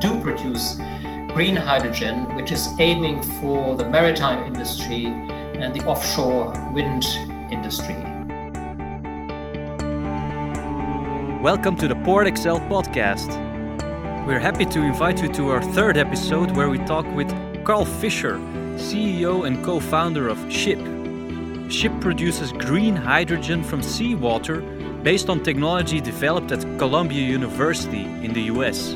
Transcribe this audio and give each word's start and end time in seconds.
do 0.00 0.20
produce 0.20 0.76
green 1.34 1.56
hydrogen, 1.56 2.32
which 2.36 2.52
is 2.52 2.68
aiming 2.78 3.20
for 3.40 3.76
the 3.76 3.84
maritime 3.88 4.46
industry 4.46 5.06
and 5.06 5.74
the 5.74 5.84
offshore 5.86 6.52
wind 6.72 7.04
industry. 7.50 7.96
Welcome 11.42 11.76
to 11.78 11.88
the 11.88 11.96
PortXL 12.06 12.68
podcast. 12.68 13.28
We're 14.24 14.38
happy 14.38 14.66
to 14.66 14.82
invite 14.82 15.20
you 15.20 15.32
to 15.32 15.50
our 15.50 15.62
third 15.62 15.96
episode 15.96 16.52
where 16.52 16.68
we 16.68 16.78
talk 16.78 17.06
with 17.16 17.28
Carl 17.64 17.84
Fischer, 17.84 18.36
CEO 18.76 19.48
and 19.48 19.64
co 19.64 19.80
founder 19.80 20.28
of 20.28 20.38
sHYP. 20.46 20.78
sHYP 21.70 22.00
produces 22.00 22.52
green 22.52 22.94
hydrogen 22.94 23.64
from 23.64 23.82
seawater 23.82 24.60
based 25.02 25.28
on 25.28 25.42
technology 25.42 26.00
developed 26.00 26.52
at 26.52 26.60
Columbia 26.78 27.22
University 27.22 28.04
in 28.04 28.32
the 28.32 28.42
US. 28.42 28.94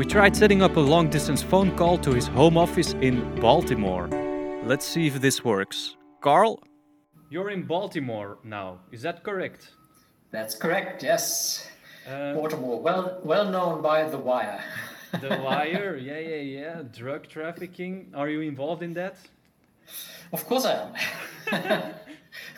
We 0.00 0.06
tried 0.06 0.34
setting 0.34 0.62
up 0.62 0.78
a 0.78 0.80
long 0.80 1.10
distance 1.10 1.42
phone 1.42 1.76
call 1.76 1.98
to 1.98 2.14
his 2.14 2.26
home 2.26 2.56
office 2.56 2.94
in 3.02 3.38
Baltimore. 3.38 4.08
Let's 4.64 4.86
see 4.86 5.06
if 5.06 5.20
this 5.20 5.44
works. 5.44 5.94
Carl, 6.22 6.58
you're 7.28 7.50
in 7.50 7.64
Baltimore 7.64 8.38
now, 8.42 8.78
is 8.92 9.02
that 9.02 9.22
correct? 9.22 9.72
That's 10.30 10.54
correct, 10.54 11.02
yes. 11.02 11.68
Uh, 12.08 12.32
Baltimore, 12.32 12.80
well, 12.80 13.20
well 13.24 13.50
known 13.50 13.82
by 13.82 14.08
The 14.08 14.16
Wire. 14.16 14.64
the 15.20 15.38
Wire, 15.44 15.98
yeah, 15.98 16.18
yeah, 16.18 16.60
yeah. 16.60 16.82
Drug 16.90 17.28
trafficking. 17.28 18.10
Are 18.14 18.30
you 18.30 18.40
involved 18.40 18.82
in 18.82 18.94
that? 18.94 19.18
Of 20.32 20.46
course 20.46 20.64
I 20.64 20.76
am. 20.80 21.92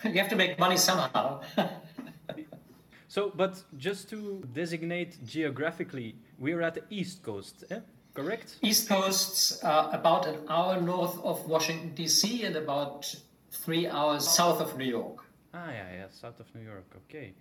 you 0.13 0.17
have 0.21 0.29
to 0.29 0.37
make 0.37 0.57
money 0.57 0.77
somehow. 0.77 1.41
So, 3.09 3.31
but 3.35 3.61
just 3.77 4.09
to 4.09 4.41
designate 4.53 5.23
geographically, 5.23 6.15
we're 6.39 6.61
at 6.61 6.75
the 6.75 6.83
East 6.89 7.23
Coast, 7.23 7.63
eh? 7.69 7.79
correct? 8.13 8.57
East 8.61 8.87
Coast, 8.89 9.63
uh, 9.63 9.89
about 9.91 10.27
an 10.27 10.39
hour 10.49 10.79
north 10.79 11.17
of 11.23 11.45
Washington, 11.47 11.93
D.C., 11.95 12.43
and 12.43 12.55
about 12.55 13.13
three 13.51 13.87
hours 13.87 14.27
south 14.27 14.61
of 14.61 14.77
New 14.77 14.85
York. 14.85 15.25
Ah, 15.53 15.69
yeah, 15.69 15.93
yeah, 15.93 16.05
south 16.09 16.39
of 16.39 16.53
New 16.55 16.61
York, 16.61 16.85
okay. 17.05 17.33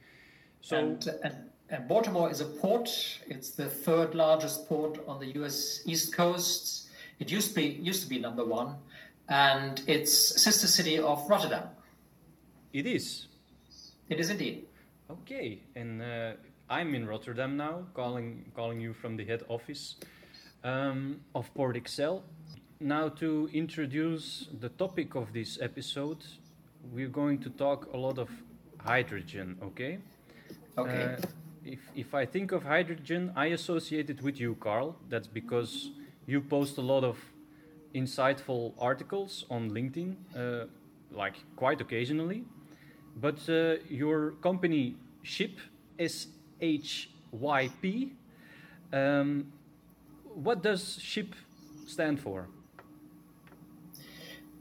So, 0.60 0.76
and, 0.76 1.08
and, 1.24 1.34
and 1.70 1.88
Baltimore 1.88 2.30
is 2.30 2.40
a 2.40 2.44
port. 2.44 2.88
It's 3.26 3.50
the 3.50 3.66
third 3.66 4.14
largest 4.14 4.68
port 4.68 4.98
on 5.08 5.18
the 5.18 5.27
U.S. 5.38 5.82
East 5.86 6.14
Coast. 6.14 6.88
It 7.18 7.30
used 7.30 7.50
to 7.50 7.54
be 7.54 7.66
used 7.82 8.02
to 8.02 8.08
be 8.08 8.18
number 8.18 8.44
one, 8.44 8.77
and 9.28 9.82
it's 9.86 10.12
sister 10.42 10.66
city 10.66 10.98
of 10.98 11.28
Rotterdam. 11.28 11.68
It 12.72 12.86
is. 12.86 13.27
It 14.08 14.20
is 14.20 14.30
indeed. 14.30 14.66
Okay, 15.10 15.60
and 15.74 16.02
uh, 16.02 16.32
I'm 16.72 16.94
in 16.94 17.06
Rotterdam 17.06 17.58
now, 17.58 17.84
calling 17.92 18.50
calling 18.56 18.80
you 18.80 18.94
from 18.94 19.18
the 19.18 19.26
head 19.26 19.42
office 19.48 19.96
um, 20.64 21.20
of 21.34 21.52
PortXL. 21.54 22.22
Now, 22.80 23.10
to 23.10 23.50
introduce 23.52 24.48
the 24.58 24.70
topic 24.70 25.14
of 25.14 25.34
this 25.34 25.58
episode, 25.60 26.24
we're 26.90 27.12
going 27.20 27.40
to 27.40 27.50
talk 27.50 27.92
a 27.92 27.98
lot 27.98 28.18
of 28.18 28.30
hydrogen. 28.78 29.58
Okay. 29.62 29.98
Okay. 30.78 31.04
Uh, 31.04 31.26
if 31.62 31.80
if 31.94 32.14
I 32.14 32.24
think 32.24 32.52
of 32.52 32.62
hydrogen, 32.62 33.32
I 33.36 33.46
associate 33.58 34.08
it 34.08 34.22
with 34.22 34.40
you, 34.40 34.54
Carl. 34.54 34.96
That's 35.10 35.28
because 35.28 35.90
you 36.26 36.40
post 36.40 36.78
a 36.78 36.86
lot 36.92 37.04
of 37.04 37.18
insightful 37.94 38.72
articles 38.78 39.44
on 39.50 39.70
LinkedIn, 39.70 40.14
uh, 40.34 40.66
like 41.10 41.36
quite 41.54 41.82
occasionally. 41.82 42.44
But 43.14 43.46
uh, 43.46 43.74
your 43.90 44.30
company 44.40 44.96
sHYP, 45.22 45.58
S 45.98 46.28
H 46.62 47.10
Y 47.32 47.68
P, 47.82 48.12
um, 48.92 49.52
what 50.34 50.62
does 50.62 50.98
sHYP 50.98 51.32
stand 51.86 52.20
for? 52.20 52.48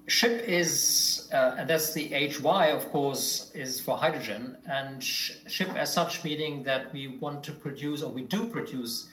sHYP 0.07 0.44
is, 0.44 1.29
uh, 1.34 1.56
and 1.57 1.69
that's 1.69 1.94
the 1.94 2.09
HY, 2.09 2.72
of 2.72 2.89
course, 2.91 3.51
is 3.53 3.79
for 3.79 3.95
hydrogen. 3.97 4.57
And 4.66 5.01
SHIP, 5.01 5.69
as 5.75 5.94
such, 5.94 6.23
meaning 6.23 6.63
that 6.63 6.91
we 6.91 7.07
want 7.19 7.44
to 7.45 7.53
produce, 7.53 8.01
or 8.01 8.12
we 8.12 8.23
do 8.23 8.47
produce, 8.47 9.07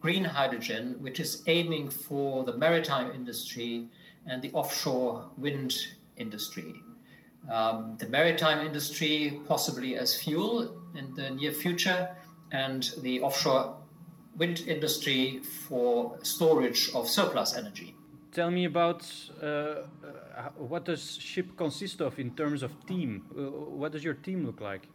green 0.00 0.24
hydrogen, 0.24 0.96
which 1.00 1.20
is 1.20 1.42
aiming 1.46 1.90
for 1.90 2.42
the 2.44 2.56
maritime 2.56 3.12
industry 3.12 3.88
and 4.26 4.40
the 4.40 4.50
offshore 4.52 5.28
wind 5.36 5.76
industry 6.16 6.74
um, 7.48 7.96
the 7.98 8.08
maritime 8.08 8.66
industry, 8.66 9.40
possibly 9.46 9.96
as 9.96 10.14
fuel 10.14 10.76
in 10.94 11.14
the 11.14 11.30
near 11.30 11.52
future, 11.52 12.10
and 12.52 12.92
the 13.02 13.20
offshore 13.20 13.76
wind 14.36 14.64
industry 14.66 15.40
for 15.40 16.18
storage 16.22 16.90
of 16.94 17.08
surplus 17.08 17.56
energy. 17.56 17.94
Tell 18.32 18.50
me 18.50 18.64
about 18.64 19.04
uh, 19.42 19.46
uh, 19.46 19.82
what 20.56 20.84
does 20.84 21.18
sHYP 21.20 21.56
consist 21.56 22.00
of 22.00 22.18
in 22.18 22.30
terms 22.36 22.62
of 22.62 22.70
team? 22.86 23.24
Uh, 23.36 23.42
what 23.80 23.92
does 23.92 24.04
your 24.04 24.14
team 24.14 24.46
look 24.46 24.60
like? 24.60 24.88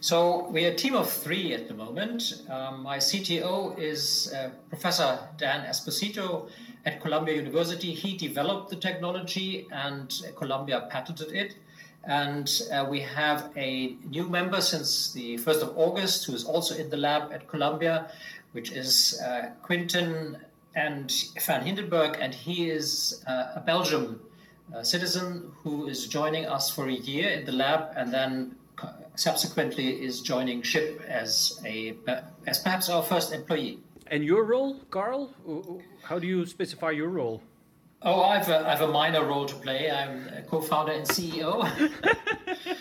So 0.00 0.48
we're 0.48 0.70
a 0.72 0.74
team 0.74 0.94
of 0.94 1.10
three 1.10 1.52
at 1.52 1.68
the 1.68 1.74
moment. 1.74 2.42
Um, 2.48 2.82
my 2.82 2.98
CTO 2.98 3.78
is 3.78 4.32
uh, 4.32 4.50
Professor 4.68 5.18
Dan 5.36 5.66
Esposito 5.66 6.48
at 6.86 7.00
Columbia 7.00 7.34
University. 7.34 7.92
He 7.92 8.16
developed 8.16 8.70
the 8.70 8.76
technology 8.76 9.66
and 9.72 10.10
Columbia 10.36 10.88
patented 10.90 11.32
it. 11.32 11.56
And 12.04 12.50
uh, 12.72 12.86
we 12.88 13.00
have 13.00 13.50
a 13.56 13.96
new 14.08 14.28
member 14.28 14.60
since 14.60 15.12
the 15.12 15.36
1st 15.36 15.62
of 15.62 15.78
August 15.78 16.24
who 16.24 16.34
is 16.34 16.44
also 16.44 16.74
in 16.74 16.88
the 16.88 16.96
lab 16.96 17.32
at 17.32 17.46
Columbia, 17.48 18.10
which 18.52 18.72
is 18.72 19.20
uh, 19.24 19.50
Quinten 19.62 20.38
and 20.74 21.12
Van 21.44 21.64
Hindenburg. 21.64 22.16
And 22.18 22.34
he 22.34 22.70
is 22.70 23.22
uh, 23.26 23.52
a 23.56 23.60
Belgian 23.60 24.18
uh, 24.74 24.82
citizen 24.82 25.52
who 25.62 25.88
is 25.88 26.06
joining 26.06 26.46
us 26.46 26.70
for 26.70 26.88
a 26.88 26.92
year 26.92 27.28
in 27.30 27.44
the 27.44 27.52
lab 27.52 27.92
and 27.96 28.12
then 28.12 28.56
subsequently 29.20 30.02
is 30.02 30.20
joining 30.22 30.62
sHYP 30.62 31.04
as 31.06 31.60
a 31.66 31.94
as 32.46 32.58
perhaps 32.58 32.88
our 32.88 33.02
first 33.02 33.32
employee. 33.32 33.78
And 34.06 34.24
your 34.24 34.44
role, 34.44 34.80
Carl? 34.90 35.30
How 36.02 36.18
do 36.18 36.26
you 36.26 36.46
specify 36.46 36.90
your 36.90 37.08
role? 37.08 37.42
Oh, 38.02 38.22
I 38.22 38.38
have 38.38 38.48
a, 38.48 38.66
I 38.66 38.70
have 38.70 38.80
a 38.80 38.92
minor 38.92 39.24
role 39.24 39.44
to 39.44 39.54
play. 39.56 39.90
I'm 39.90 40.26
a 40.28 40.42
co-founder 40.42 40.92
and 40.92 41.06
CEO. 41.06 41.64
okay. 42.48 42.76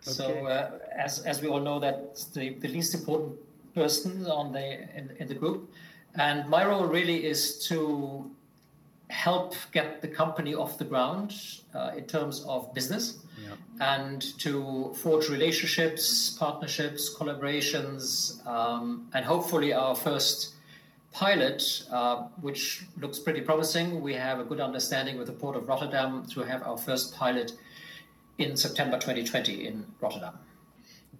So, 0.00 0.46
uh, 0.46 0.70
as 0.96 1.20
as 1.20 1.42
we 1.42 1.48
all 1.48 1.60
know, 1.60 1.80
that's 1.80 2.26
the, 2.26 2.50
the 2.50 2.68
least 2.68 2.94
important 2.94 3.36
person 3.74 4.24
on 4.26 4.52
the 4.52 4.82
in, 4.96 5.10
in 5.18 5.26
the 5.26 5.34
group, 5.34 5.68
and 6.14 6.48
my 6.48 6.64
role 6.64 6.86
really 6.86 7.26
is 7.26 7.66
to 7.66 8.30
help 9.08 9.54
get 9.72 10.00
the 10.02 10.08
company 10.08 10.54
off 10.54 10.78
the 10.78 10.84
ground 10.84 11.34
uh, 11.74 11.92
in 11.96 12.04
terms 12.04 12.44
of 12.48 12.72
business 12.74 13.18
and 13.80 14.38
to 14.38 14.92
forge 14.94 15.28
relationships, 15.28 16.36
partnerships, 16.38 17.14
collaborations, 17.14 18.44
um, 18.46 19.06
and 19.14 19.24
hopefully 19.24 19.72
our 19.72 19.94
first 19.94 20.54
pilot, 21.16 21.82
uh, 21.90 22.28
which 22.42 22.84
looks 23.00 23.18
pretty 23.18 23.40
promising. 23.40 24.02
We 24.02 24.12
have 24.14 24.38
a 24.38 24.44
good 24.44 24.60
understanding 24.60 25.16
with 25.16 25.28
the 25.28 25.32
Port 25.32 25.56
of 25.56 25.66
Rotterdam 25.66 26.26
to 26.34 26.40
have 26.42 26.62
our 26.62 26.76
first 26.76 27.14
pilot 27.14 27.52
in 28.36 28.54
September 28.54 28.98
2020 28.98 29.66
in 29.66 29.86
Rotterdam. 29.98 30.34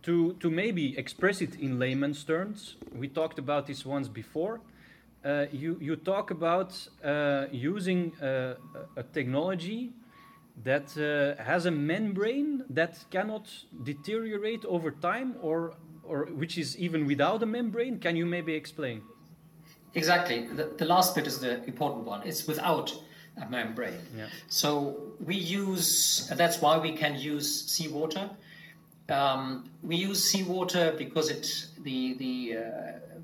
To, 0.03 0.35
to 0.35 0.51
maybe 0.51 0.99
express 0.99 1.41
it 1.41 1.55
in 1.59 1.79
layman's 1.79 2.23
terms, 2.25 2.77
we 2.95 3.09
talked 3.09 3.39
about 3.39 3.67
this 3.67 3.87
once 3.87 4.07
before. 4.07 4.61
Uh, 5.25 5.47
you, 5.51 5.79
you 5.81 5.97
talk 5.97 6.31
about 6.31 6.73
uh, 7.03 7.47
using 7.51 8.13
uh, 8.17 8.57
a 8.97 9.03
technology 9.03 9.93
that 10.63 10.89
uh, 10.99 11.43
has 11.43 11.65
a 11.65 11.71
membrane 11.71 12.65
that 12.69 13.03
cannot 13.11 13.49
deteriorate 13.83 14.65
over 14.67 14.91
time 14.91 15.37
or 15.41 15.75
or 16.03 16.27
which 16.27 16.57
is 16.57 16.79
even 16.79 17.05
without 17.05 17.43
a 17.43 17.47
membrane 17.47 17.99
can 17.99 18.15
you 18.17 18.25
maybe 18.25 18.55
explain 18.55 19.03
exactly 19.95 20.47
the, 20.47 20.65
the 20.77 20.85
last 20.85 21.15
bit 21.15 21.27
is 21.27 21.41
the 21.41 21.63
important 21.65 22.05
one 22.05 22.23
it's 22.25 22.47
without 22.47 22.93
a 23.43 23.49
membrane 23.51 24.01
yeah. 24.17 24.27
so 24.49 25.13
we 25.25 25.35
use 25.35 26.31
that's 26.37 26.61
why 26.61 26.79
we 26.79 26.93
can 26.93 27.19
use 27.19 27.65
seawater 27.67 28.31
um, 29.09 29.71
we 29.83 29.97
use 29.97 30.25
seawater 30.25 30.95
because 30.99 31.31
it 31.31 31.67
the 31.83 32.15
the, 32.15 32.57
uh, 32.59 32.63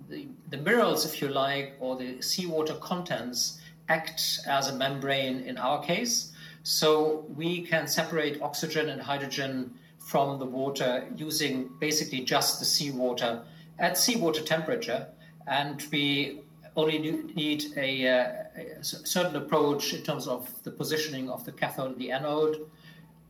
the 0.09 0.26
the 0.50 0.59
minerals 0.59 1.05
if 1.05 1.20
you 1.20 1.29
like 1.29 1.75
or 1.81 1.97
the 1.97 2.20
seawater 2.23 2.75
contents 2.75 3.61
act 3.88 4.41
as 4.47 4.69
a 4.69 4.75
membrane 4.75 5.41
in 5.41 5.56
our 5.58 5.82
case 5.82 6.32
so 6.62 7.26
we 7.35 7.62
can 7.62 7.88
separate 7.88 8.41
oxygen 8.41 8.88
and 8.91 9.00
hydrogen 9.00 9.75
from 9.99 10.38
the 10.38 10.44
water 10.44 11.08
using 11.17 11.70
basically 11.81 12.20
just 12.20 12.58
the 12.58 12.65
seawater 12.65 13.43
at 13.79 13.99
seawater 13.99 14.43
temperature. 14.43 15.06
And 15.47 15.82
we 15.91 16.42
only 16.77 16.99
need 16.99 17.65
a, 17.77 18.09
uh, 18.09 18.33
a, 18.81 18.85
certain 18.85 19.37
approach 19.37 19.93
in 19.95 20.03
terms 20.03 20.27
of 20.27 20.49
the 20.63 20.71
positioning 20.71 21.29
of 21.29 21.45
the 21.45 21.53
cathode 21.53 21.93
and 21.93 21.99
the 21.99 22.11
anode. 22.11 22.67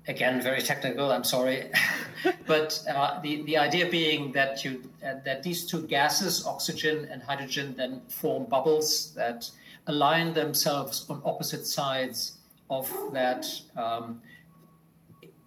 Again 0.09 0.43
very 0.43 0.63
technical 0.63 1.13
i'm 1.13 1.25
sorry. 1.25 1.71
But 2.47 2.83
uh, 2.89 3.21
the, 3.21 3.43
the 3.43 3.57
idea 3.57 3.89
being 3.89 4.33
that 4.33 4.65
you 4.65 4.83
uh, 5.05 5.15
that 5.25 5.43
these 5.43 5.65
two 5.67 5.87
gases 5.87 6.47
oxygen 6.47 7.09
and 7.11 7.23
hydrogen 7.23 7.75
then 7.77 8.03
form 8.09 8.45
bubbles 8.47 9.13
that 9.15 9.51
align 9.87 10.33
themselves 10.35 11.07
on 11.09 11.23
opposite 11.25 11.67
sides 11.67 12.39
of 12.71 12.91
that 13.13 13.47
um, 13.77 14.23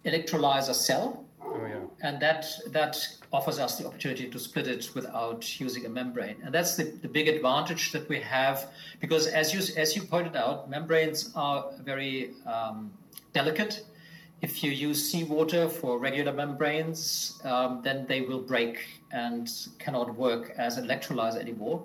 electrolyzer 0.06 0.76
cell 0.76 1.25
oh, 1.46 1.66
yeah. 1.68 2.08
and 2.08 2.22
that 2.22 2.46
that 2.72 2.98
offers 3.32 3.60
us 3.60 3.78
the 3.78 3.86
opportunity 3.86 4.30
to 4.30 4.40
split 4.40 4.68
it 4.68 4.90
without 4.96 5.60
using 5.60 5.86
a 5.86 5.90
membrane 5.90 6.36
and 6.44 6.54
that's 6.54 6.76
the, 6.76 6.84
the 7.02 7.08
big 7.08 7.28
advantage 7.28 7.92
that 7.92 8.08
we 8.10 8.20
have 8.20 8.72
because 9.00 9.28
as 9.28 9.54
you 9.54 9.60
as 9.78 9.96
you 9.96 10.02
pointed 10.02 10.36
out 10.36 10.70
membranes 10.70 11.32
are 11.36 11.72
very 11.84 12.32
um, 12.46 12.92
delicate 13.34 13.84
if 14.42 14.64
you 14.64 14.72
use 14.72 15.12
seawater 15.12 15.68
for 15.68 15.98
regular 15.98 16.34
membranes, 16.34 17.40
um, 17.46 17.82
then 17.84 18.06
they 18.06 18.22
will 18.22 18.42
break 18.42 18.78
and 19.12 19.50
cannot 19.80 20.16
work 20.16 20.54
as 20.58 20.78
an 20.78 20.88
electrolyzer 20.88 21.40
anymore. 21.40 21.84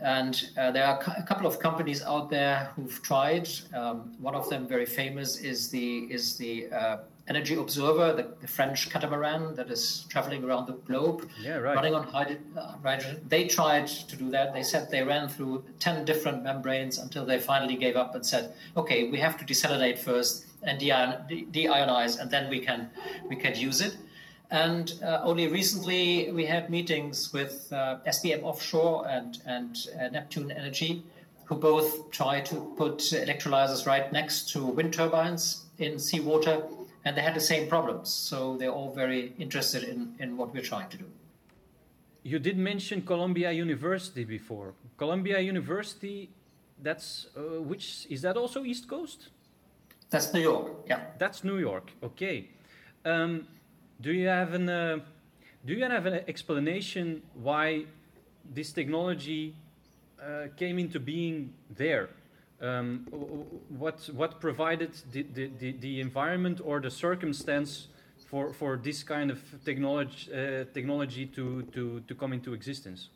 And 0.00 0.42
uh, 0.58 0.70
there 0.72 0.86
are 0.86 0.98
a 1.16 1.22
couple 1.22 1.46
of 1.46 1.58
companies 1.58 2.02
out 2.02 2.30
there 2.30 2.72
who've 2.74 3.00
tried. 3.02 3.48
Um, 3.74 4.14
one 4.18 4.34
of 4.34 4.48
them, 4.48 4.66
very 4.66 4.86
famous, 4.86 5.36
is 5.36 5.68
the 5.68 5.98
is 6.10 6.36
the 6.36 6.68
uh, 6.72 6.96
Energy 7.26 7.54
Observer, 7.54 8.12
the, 8.12 8.34
the, 8.42 8.46
French 8.46 8.90
catamaran 8.90 9.54
that 9.54 9.70
is 9.70 10.04
traveling 10.10 10.44
around 10.44 10.66
the 10.66 10.74
globe, 10.74 11.26
yeah, 11.40 11.56
right. 11.56 11.74
running 11.74 11.94
on 11.94 12.04
hydrogen. 12.04 13.24
They 13.28 13.46
tried 13.46 13.86
to 13.86 14.16
do 14.16 14.30
that. 14.30 14.52
They 14.52 14.62
said 14.62 14.90
they 14.90 15.02
ran 15.02 15.28
through 15.28 15.64
ten 15.78 16.04
different 16.04 16.42
membranes 16.42 16.98
until 16.98 17.24
they 17.24 17.38
finally 17.38 17.76
gave 17.76 17.96
up 17.96 18.14
and 18.14 18.26
said, 18.26 18.52
"Okay, 18.76 19.08
we 19.10 19.18
have 19.18 19.38
to 19.38 19.44
desalinate 19.44 19.98
first 19.98 20.44
and 20.62 20.78
deionize, 20.78 22.16
and 22.16 22.30
then 22.30 22.50
we 22.50 22.60
can 22.60 22.90
we 23.30 23.36
can 23.36 23.54
use 23.54 23.80
it." 23.80 23.96
And 24.50 24.92
uh, 25.02 25.20
only 25.24 25.48
recently 25.48 26.30
we 26.30 26.44
had 26.44 26.68
meetings 26.68 27.32
with 27.32 27.72
uh, 27.72 28.00
SBM 28.06 28.42
Offshore 28.42 29.08
and 29.08 29.40
and 29.46 29.78
uh, 29.98 30.08
Neptune 30.08 30.50
Energy, 30.50 31.02
who 31.46 31.54
both 31.54 32.10
try 32.10 32.42
to 32.42 32.74
put 32.76 32.98
electrolyzers 32.98 33.86
right 33.86 34.12
next 34.12 34.50
to 34.50 34.66
wind 34.66 34.92
turbines 34.92 35.64
in 35.78 35.98
seawater, 35.98 36.62
and 37.04 37.16
they 37.16 37.22
had 37.22 37.34
the 37.34 37.40
same 37.40 37.68
problems. 37.68 38.08
So 38.10 38.56
they're 38.56 38.72
all 38.72 38.92
very 38.92 39.32
interested 39.38 39.84
in 39.84 40.14
in 40.18 40.36
what 40.36 40.52
we're 40.54 40.68
trying 40.72 40.88
to 40.90 40.96
do. 40.96 41.06
You 42.22 42.38
did 42.38 42.56
mention 42.56 43.02
Columbia 43.02 43.52
University 43.52 44.24
before. 44.24 44.72
Columbia 44.96 45.40
University, 45.40 46.30
that's 46.82 47.26
uh, 47.36 47.60
which 47.60 48.06
is 48.08 48.22
that 48.22 48.36
also 48.36 48.64
East 48.64 48.88
Coast? 48.88 49.28
That's 50.10 50.32
New 50.32 50.40
York. 50.40 50.66
Yeah. 50.86 51.00
That's 51.18 51.44
New 51.44 51.58
York. 51.58 51.92
Okay. 52.02 52.48
Um, 53.04 53.46
do 54.00 54.12
you 54.12 54.28
have 54.28 54.54
an 54.54 54.68
uh, 54.68 54.98
do 55.66 55.74
you 55.74 55.84
have 55.84 56.06
an 56.06 56.20
explanation 56.28 57.22
why 57.34 57.84
this 58.54 58.72
technology 58.72 59.54
uh, 60.22 60.46
came 60.56 60.78
into 60.78 61.00
being 61.00 61.52
there? 61.76 62.08
Um, 62.64 63.06
what 63.68 64.08
what 64.14 64.40
provided 64.40 64.92
the, 65.12 65.22
the, 65.34 65.72
the, 65.72 66.00
environment 66.00 66.60
or 66.64 66.80
the 66.80 66.90
circumstance 66.90 67.88
for, 68.26 68.54
for 68.54 68.76
this 68.76 69.02
kind 69.02 69.30
of 69.30 69.38
technology 69.64 70.32
uh, 70.32 70.64
technology 70.72 71.26
to, 71.26 71.62
to, 71.74 72.00
to 72.08 72.14
come 72.14 72.32
into 72.32 72.54
existence? 72.54 73.10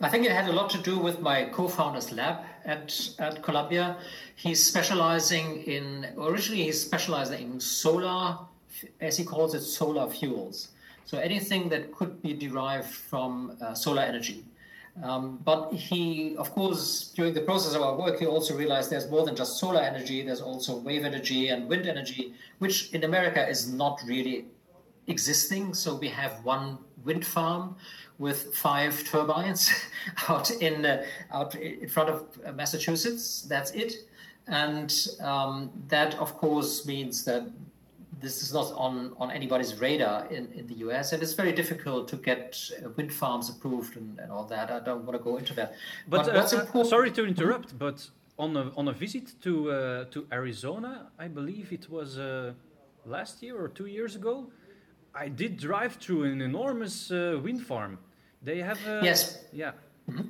I 0.00 0.10
think 0.10 0.26
it 0.26 0.32
had 0.32 0.48
a 0.48 0.52
lot 0.52 0.68
to 0.70 0.78
do 0.78 0.98
with 0.98 1.20
my 1.20 1.46
co-founder's 1.46 2.12
lab 2.12 2.44
at, 2.66 2.94
at 3.18 3.42
Columbia. 3.42 3.96
He's 4.36 4.64
specializing 4.64 5.62
in, 5.62 6.06
originally 6.18 6.64
he's 6.64 6.80
specializing 6.80 7.52
in 7.52 7.60
solar, 7.60 8.38
as 9.00 9.16
he 9.16 9.24
calls 9.24 9.54
it, 9.54 9.62
solar 9.62 10.10
fuels. 10.10 10.68
So 11.06 11.18
anything 11.18 11.70
that 11.70 11.92
could 11.92 12.20
be 12.20 12.34
derived 12.34 12.88
from 12.88 13.56
uh, 13.60 13.74
solar 13.74 14.02
energy. 14.02 14.44
Um, 15.02 15.40
but 15.44 15.72
he, 15.72 16.36
of 16.36 16.52
course, 16.52 17.12
during 17.16 17.34
the 17.34 17.40
process 17.40 17.74
of 17.74 17.82
our 17.82 17.96
work, 17.96 18.20
he 18.20 18.26
also 18.26 18.56
realized 18.56 18.90
there's 18.90 19.10
more 19.10 19.24
than 19.26 19.34
just 19.34 19.58
solar 19.58 19.80
energy. 19.80 20.22
There's 20.22 20.40
also 20.40 20.76
wave 20.76 21.04
energy 21.04 21.48
and 21.48 21.68
wind 21.68 21.86
energy, 21.86 22.34
which 22.58 22.92
in 22.92 23.02
America 23.02 23.46
is 23.46 23.72
not 23.72 24.00
really 24.06 24.46
existing. 25.08 25.74
So 25.74 25.96
we 25.96 26.08
have 26.08 26.44
one 26.44 26.78
wind 27.04 27.26
farm 27.26 27.76
with 28.18 28.54
five 28.54 29.04
turbines 29.04 29.70
out 30.28 30.50
in 30.50 30.86
uh, 30.86 31.04
out 31.32 31.54
in 31.56 31.88
front 31.88 32.10
of 32.10 32.54
Massachusetts. 32.54 33.42
That's 33.42 33.72
it, 33.72 33.94
and 34.46 34.94
um, 35.20 35.70
that 35.88 36.14
of 36.16 36.36
course 36.36 36.86
means 36.86 37.24
that 37.24 37.48
this 38.24 38.42
is 38.42 38.52
not 38.52 38.72
on, 38.86 38.94
on 39.18 39.30
anybody's 39.30 39.72
radar 39.80 40.26
in, 40.36 40.44
in 40.52 40.66
the 40.66 40.76
US, 40.86 41.12
and 41.12 41.22
it's 41.22 41.34
very 41.34 41.52
difficult 41.52 42.08
to 42.08 42.16
get 42.16 42.46
uh, 42.84 42.88
wind 42.96 43.12
farms 43.12 43.48
approved 43.48 43.96
and, 43.96 44.18
and 44.18 44.32
all 44.32 44.46
that. 44.46 44.70
I 44.70 44.80
don't 44.80 45.04
want 45.06 45.16
to 45.18 45.24
go 45.30 45.36
into 45.36 45.54
that. 45.54 45.74
But, 46.08 46.26
but 46.26 46.52
uh, 46.52 46.80
uh, 46.80 46.84
sorry 46.84 47.10
to 47.12 47.24
interrupt, 47.24 47.78
but 47.78 47.98
on 48.38 48.56
a 48.56 48.64
on 48.76 48.88
a 48.88 48.92
visit 48.92 49.26
to 49.42 49.52
uh, 49.70 50.04
to 50.14 50.26
Arizona, 50.32 50.92
I 51.18 51.28
believe 51.28 51.72
it 51.72 51.88
was 51.88 52.18
last 53.06 53.42
year 53.42 53.56
or 53.62 53.68
two 53.68 53.86
years 53.86 54.16
ago. 54.16 54.50
I 55.14 55.28
did 55.28 55.56
drive 55.56 55.94
through 55.96 56.24
an 56.24 56.40
enormous 56.40 57.10
uh, 57.10 57.38
wind 57.42 57.64
farm. 57.64 57.98
They 58.42 58.58
have 58.58 58.78
uh, 58.86 59.00
yes, 59.02 59.44
yeah, 59.52 59.72
mm-hmm. 60.10 60.22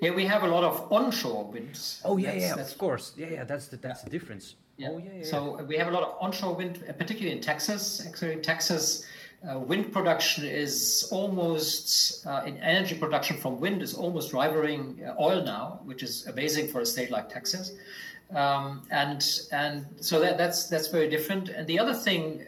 yeah. 0.00 0.10
We 0.10 0.24
have 0.26 0.42
a 0.42 0.48
lot 0.48 0.64
of 0.64 0.90
onshore 0.90 1.44
winds. 1.52 2.00
Oh 2.04 2.16
yeah, 2.16 2.32
that's, 2.32 2.42
yeah, 2.42 2.54
that's, 2.56 2.72
of 2.72 2.78
course. 2.78 3.12
Yeah, 3.16 3.26
yeah. 3.30 3.44
That's 3.44 3.66
the 3.68 3.76
that's 3.76 4.00
yeah. 4.00 4.04
the 4.04 4.10
difference. 4.10 4.56
Yeah. 4.76 4.88
Oh 4.90 4.98
yeah, 4.98 5.10
yeah. 5.18 5.24
So 5.24 5.62
we 5.64 5.76
have 5.76 5.88
a 5.88 5.90
lot 5.90 6.02
of 6.02 6.16
onshore 6.20 6.54
wind, 6.54 6.84
uh, 6.88 6.92
particularly 6.92 7.36
in 7.36 7.42
Texas. 7.42 8.04
Actually, 8.06 8.32
in 8.32 8.42
Texas, 8.42 9.04
uh, 9.48 9.58
wind 9.58 9.92
production 9.92 10.44
is 10.44 11.08
almost 11.10 12.26
uh, 12.26 12.42
in 12.46 12.56
energy 12.58 12.96
production 12.96 13.36
from 13.36 13.60
wind 13.60 13.82
is 13.82 13.94
almost 13.94 14.32
rivaling 14.32 15.00
uh, 15.04 15.14
oil 15.20 15.42
now, 15.44 15.80
which 15.84 16.02
is 16.02 16.26
amazing 16.26 16.68
for 16.68 16.80
a 16.80 16.86
state 16.86 17.10
like 17.10 17.28
Texas. 17.28 17.72
Um, 18.34 18.82
and 18.90 19.22
and 19.52 19.86
so 20.00 20.20
that, 20.20 20.38
that's 20.38 20.68
that's 20.68 20.88
very 20.88 21.08
different. 21.08 21.48
And 21.50 21.66
the 21.66 21.78
other 21.78 21.94
thing 21.94 22.44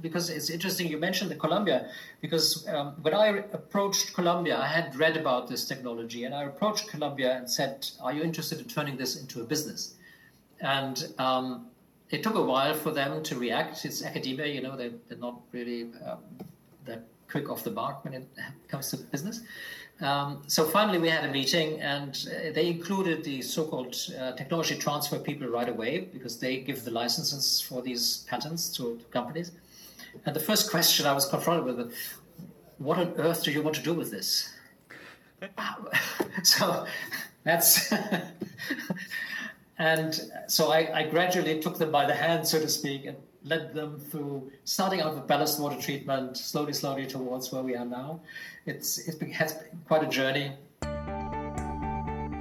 because 0.00 0.30
it's 0.30 0.50
interesting 0.50 0.88
you 0.88 0.98
mentioned 0.98 1.30
the 1.30 1.36
Columbia, 1.36 1.88
because 2.20 2.66
um, 2.68 2.94
when 3.02 3.14
I 3.14 3.28
approached 3.52 4.14
Columbia, 4.14 4.58
I 4.58 4.66
had 4.66 4.96
read 4.96 5.16
about 5.16 5.48
this 5.48 5.66
technology, 5.66 6.24
and 6.24 6.34
I 6.34 6.44
approached 6.44 6.88
Columbia 6.88 7.36
and 7.36 7.50
said, 7.50 7.88
"Are 8.00 8.12
you 8.12 8.22
interested 8.22 8.60
in 8.60 8.66
turning 8.66 8.96
this 8.96 9.20
into 9.20 9.40
a 9.40 9.44
business?" 9.44 9.94
And 10.60 11.12
um, 11.18 11.66
it 12.10 12.22
took 12.22 12.34
a 12.34 12.42
while 12.42 12.74
for 12.74 12.90
them 12.90 13.22
to 13.24 13.36
react. 13.36 13.84
It's 13.84 14.04
academia, 14.04 14.46
you 14.46 14.62
know, 14.62 14.76
they, 14.76 14.92
they're 15.08 15.18
not 15.18 15.40
really 15.52 15.90
um, 16.06 16.20
that 16.84 17.04
quick 17.28 17.50
off 17.50 17.64
the 17.64 17.70
mark 17.70 18.04
when 18.04 18.14
it 18.14 18.28
comes 18.68 18.90
to 18.90 18.96
business. 18.96 19.42
Um, 20.00 20.42
so 20.46 20.64
finally, 20.64 20.98
we 20.98 21.08
had 21.08 21.24
a 21.24 21.32
meeting, 21.32 21.80
and 21.80 22.28
uh, 22.28 22.52
they 22.52 22.66
included 22.66 23.24
the 23.24 23.40
so-called 23.40 23.96
uh, 24.18 24.32
technology 24.32 24.76
transfer 24.76 25.18
people 25.18 25.48
right 25.48 25.68
away 25.68 26.00
because 26.12 26.38
they 26.38 26.58
give 26.58 26.84
the 26.84 26.90
licenses 26.90 27.62
for 27.62 27.80
these 27.80 28.26
patents 28.28 28.68
to, 28.76 28.98
to 28.98 29.04
companies. 29.06 29.52
And 30.26 30.36
the 30.36 30.40
first 30.40 30.70
question 30.70 31.06
I 31.06 31.12
was 31.12 31.26
confronted 31.26 31.64
with, 31.64 31.92
what 32.78 32.98
on 32.98 33.14
earth 33.16 33.42
do 33.42 33.50
you 33.50 33.62
want 33.62 33.76
to 33.76 33.82
do 33.82 33.94
with 33.94 34.10
this? 34.10 34.52
so 36.42 36.86
that's, 37.44 37.92
and 39.78 40.20
so 40.46 40.72
I, 40.72 41.00
I, 41.00 41.02
gradually 41.08 41.60
took 41.60 41.78
them 41.78 41.90
by 41.90 42.06
the 42.06 42.14
hand, 42.14 42.46
so 42.46 42.58
to 42.58 42.68
speak, 42.68 43.04
and 43.04 43.16
led 43.44 43.74
them 43.74 43.98
through 43.98 44.50
starting 44.64 45.00
out 45.00 45.14
with 45.14 45.26
ballast 45.26 45.60
water 45.60 45.80
treatment, 45.80 46.36
slowly, 46.36 46.72
slowly 46.72 47.06
towards 47.06 47.52
where 47.52 47.62
we 47.62 47.76
are 47.76 47.84
now. 47.84 48.20
It's, 48.64 48.98
been, 49.16 49.30
has 49.32 49.52
been 49.52 49.78
quite 49.86 50.02
a 50.02 50.08
journey. 50.08 50.52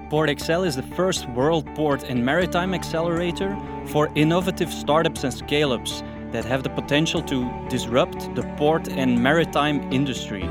PortXL 0.10 0.66
is 0.66 0.76
the 0.76 0.84
first 0.96 1.28
world 1.30 1.66
port 1.76 2.04
and 2.04 2.24
maritime 2.24 2.74
accelerator 2.74 3.58
for 3.88 4.12
innovative 4.16 4.72
startups 4.72 5.24
and 5.24 5.34
scale 5.34 5.74
ups 5.74 6.04
that 6.32 6.46
have 6.46 6.64
the 6.64 6.70
potential 6.70 7.22
to 7.24 7.68
disrupt 7.70 8.34
the 8.36 8.44
port 8.58 8.88
and 8.90 9.22
maritime 9.22 9.92
industry. 9.92 10.44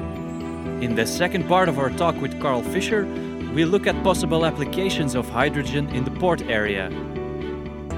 In 0.82 0.94
the 0.94 1.06
second 1.06 1.48
part 1.48 1.68
of 1.68 1.78
our 1.78 1.90
talk 1.90 2.20
with 2.20 2.40
Carl 2.40 2.62
Fischer, 2.62 3.04
we 3.54 3.64
look 3.64 3.86
at 3.86 3.94
possible 4.02 4.44
applications 4.44 5.14
of 5.14 5.28
hydrogen 5.28 5.88
in 5.90 6.04
the 6.04 6.10
port 6.10 6.42
area. 6.42 6.90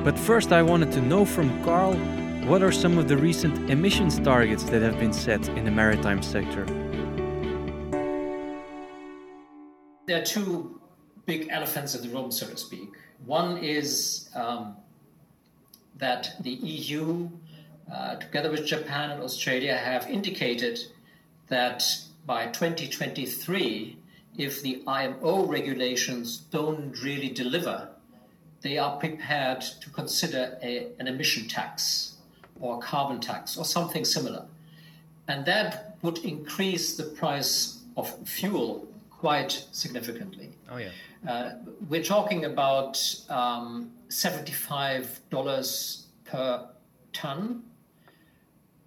But 0.04 0.18
first, 0.18 0.52
I 0.52 0.62
wanted 0.62 0.92
to 0.92 1.00
know 1.00 1.24
from 1.24 1.48
Carl 1.64 1.94
what 2.46 2.62
are 2.62 2.70
some 2.70 2.98
of 2.98 3.08
the 3.08 3.16
recent 3.16 3.70
emissions 3.70 4.20
targets 4.20 4.62
that 4.64 4.82
have 4.82 5.00
been 5.00 5.12
set 5.12 5.48
in 5.48 5.64
the 5.64 5.70
maritime 5.70 6.22
sector? 6.22 6.64
There 10.06 10.20
are 10.20 10.24
two 10.24 10.80
big 11.24 11.48
elephants 11.50 11.94
in 11.94 12.02
the 12.02 12.14
room, 12.14 12.30
so 12.30 12.46
to 12.46 12.56
speak. 12.56 12.90
One 13.24 13.58
is 13.58 14.28
um, 14.36 14.76
that 15.96 16.36
the 16.40 16.50
EU 16.50 17.28
uh, 17.92 18.16
together 18.16 18.50
with 18.50 18.66
Japan 18.66 19.10
and 19.10 19.22
Australia, 19.22 19.76
have 19.76 20.08
indicated 20.08 20.80
that 21.48 21.84
by 22.26 22.46
2023, 22.46 23.96
if 24.38 24.62
the 24.62 24.82
IMO 24.86 25.46
regulations 25.46 26.38
don't 26.50 26.92
really 27.02 27.28
deliver, 27.28 27.88
they 28.62 28.78
are 28.78 28.96
prepared 28.98 29.60
to 29.60 29.90
consider 29.90 30.58
a, 30.62 30.88
an 30.98 31.06
emission 31.06 31.46
tax 31.48 32.14
or 32.60 32.78
carbon 32.80 33.20
tax 33.20 33.56
or 33.56 33.64
something 33.64 34.04
similar. 34.04 34.44
And 35.28 35.44
that 35.46 35.96
would 36.02 36.18
increase 36.18 36.96
the 36.96 37.04
price 37.04 37.82
of 37.96 38.08
fuel 38.28 38.86
quite 39.10 39.66
significantly. 39.72 40.50
Oh, 40.70 40.76
yeah. 40.76 40.90
Uh, 41.28 41.54
we're 41.88 42.02
talking 42.02 42.44
about 42.44 43.02
um, 43.28 43.90
$75 44.08 46.04
per 46.24 46.68
ton. 47.12 47.62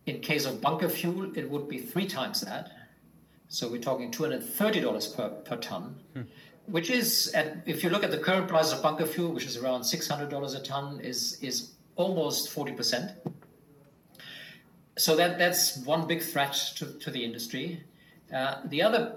In 0.05 0.21
case 0.21 0.45
of 0.45 0.61
bunker 0.61 0.89
fuel, 0.89 1.31
it 1.37 1.49
would 1.49 1.67
be 1.67 1.79
three 1.79 2.07
times 2.07 2.41
that. 2.41 2.71
So 3.49 3.67
we're 3.67 3.81
talking 3.81 4.11
$230 4.11 5.15
per, 5.15 5.29
per 5.29 5.55
ton, 5.57 5.95
hmm. 6.13 6.21
which 6.67 6.89
is, 6.89 7.31
at, 7.33 7.57
if 7.65 7.83
you 7.83 7.89
look 7.89 8.03
at 8.03 8.11
the 8.11 8.17
current 8.17 8.47
price 8.47 8.71
of 8.71 8.81
bunker 8.81 9.05
fuel, 9.05 9.33
which 9.33 9.45
is 9.45 9.57
around 9.57 9.81
$600 9.81 10.55
a 10.55 10.63
ton, 10.63 10.99
is, 11.01 11.37
is 11.41 11.71
almost 11.95 12.55
40%. 12.55 13.15
So 14.97 15.15
that, 15.15 15.37
that's 15.37 15.77
one 15.77 16.07
big 16.07 16.21
threat 16.21 16.53
to, 16.77 16.85
to 16.99 17.11
the 17.11 17.23
industry. 17.23 17.83
Uh, 18.33 18.61
the 18.65 18.81
other 18.81 19.15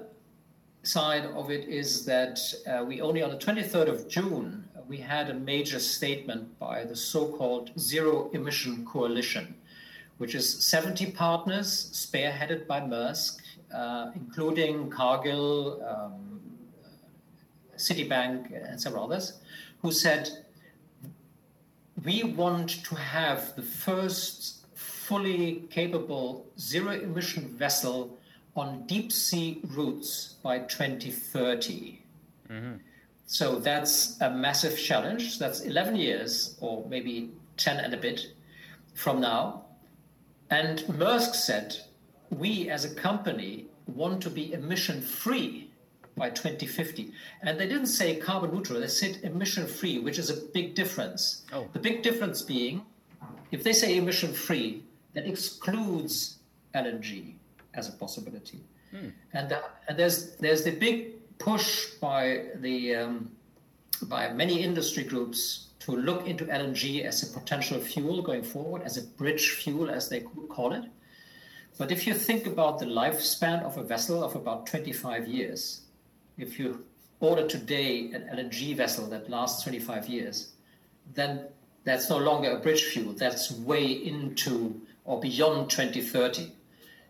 side 0.82 1.26
of 1.26 1.50
it 1.50 1.68
is 1.68 2.04
that 2.06 2.40
uh, 2.66 2.84
we 2.84 3.00
only 3.00 3.22
on 3.22 3.30
the 3.30 3.36
23rd 3.36 3.88
of 3.88 4.08
June 4.08 4.64
we 4.92 4.98
had 4.98 5.30
a 5.30 5.34
major 5.34 5.78
statement 5.78 6.58
by 6.58 6.84
the 6.84 6.94
so-called 6.94 7.70
Zero 7.78 8.28
Emission 8.34 8.84
Coalition, 8.84 9.54
which 10.18 10.34
is 10.34 10.64
70 10.64 11.12
partners 11.12 11.90
spearheaded 11.94 12.66
by 12.66 12.78
Maersk, 12.78 13.38
including 14.14 14.90
Cargill, 14.90 15.82
um, 15.84 16.40
Citibank, 17.76 18.52
and 18.68 18.80
several 18.80 19.04
others, 19.04 19.40
who 19.80 19.90
said 19.90 20.30
we 22.04 22.22
want 22.22 22.84
to 22.84 22.94
have 22.94 23.54
the 23.56 23.62
first 23.62 24.66
fully 24.74 25.64
capable 25.70 26.46
zero 26.58 26.92
emission 26.92 27.48
vessel 27.56 28.18
on 28.56 28.86
deep 28.86 29.12
sea 29.12 29.60
routes 29.68 30.34
by 30.42 30.58
2030. 30.58 32.02
Mm-hmm. 32.48 32.76
So 33.26 33.58
that's 33.58 34.20
a 34.20 34.30
massive 34.30 34.78
challenge. 34.78 35.38
That's 35.38 35.60
11 35.60 35.96
years, 35.96 36.56
or 36.60 36.84
maybe 36.88 37.30
10 37.56 37.78
and 37.78 37.94
a 37.94 37.96
bit 37.96 38.34
from 38.94 39.20
now. 39.20 39.64
And 40.50 40.80
Maersk 40.80 41.34
said, 41.34 41.76
we 42.32 42.70
as 42.70 42.84
a 42.84 42.94
company 42.94 43.66
want 43.86 44.22
to 44.22 44.30
be 44.30 44.52
emission 44.52 45.00
free 45.00 45.70
by 46.16 46.30
2050. 46.30 47.12
And 47.42 47.58
they 47.58 47.66
didn't 47.66 47.86
say 47.86 48.16
carbon 48.16 48.52
neutral, 48.52 48.80
they 48.80 48.88
said 48.88 49.18
emission 49.22 49.66
free, 49.66 49.98
which 49.98 50.18
is 50.18 50.30
a 50.30 50.36
big 50.52 50.74
difference. 50.74 51.44
Oh. 51.52 51.68
The 51.72 51.78
big 51.78 52.02
difference 52.02 52.42
being, 52.42 52.82
if 53.50 53.62
they 53.62 53.72
say 53.72 53.96
emission 53.96 54.32
free, 54.32 54.82
that 55.14 55.26
excludes 55.26 56.38
LNG 56.74 57.34
as 57.74 57.88
a 57.88 57.92
possibility. 57.92 58.60
Hmm. 58.90 59.08
And, 59.32 59.52
uh, 59.52 59.60
and 59.88 59.98
there's 59.98 60.36
there's 60.36 60.64
the 60.64 60.72
big 60.72 61.38
push 61.38 61.86
by 62.00 62.46
the 62.56 62.94
um, 62.94 63.30
by 64.02 64.32
many 64.32 64.62
industry 64.62 65.04
groups 65.04 65.68
to 65.80 65.92
look 65.92 66.26
into 66.26 66.44
LNG 66.44 67.04
as 67.04 67.22
a 67.22 67.38
potential 67.38 67.80
fuel 67.80 68.22
going 68.22 68.42
forward, 68.42 68.82
as 68.82 68.96
a 68.98 69.02
bridge 69.02 69.50
fuel, 69.50 69.90
as 69.90 70.08
they 70.08 70.20
call 70.20 70.72
it. 70.72 70.84
But 71.78 71.90
if 71.90 72.06
you 72.06 72.14
think 72.14 72.46
about 72.46 72.78
the 72.78 72.86
lifespan 72.86 73.62
of 73.62 73.78
a 73.78 73.82
vessel 73.82 74.22
of 74.22 74.36
about 74.36 74.66
25 74.66 75.26
years, 75.26 75.82
if 76.38 76.58
you 76.58 76.84
order 77.20 77.46
today 77.46 78.10
an 78.12 78.28
LNG 78.34 78.76
vessel 78.76 79.06
that 79.06 79.30
lasts 79.30 79.62
25 79.62 80.08
years, 80.08 80.52
then 81.14 81.46
that's 81.84 82.10
no 82.10 82.18
longer 82.18 82.50
a 82.50 82.60
bridge 82.60 82.84
fuel. 82.84 83.12
That's 83.12 83.50
way 83.50 83.84
into 83.84 84.80
or 85.04 85.20
beyond 85.20 85.70
2030. 85.70 86.52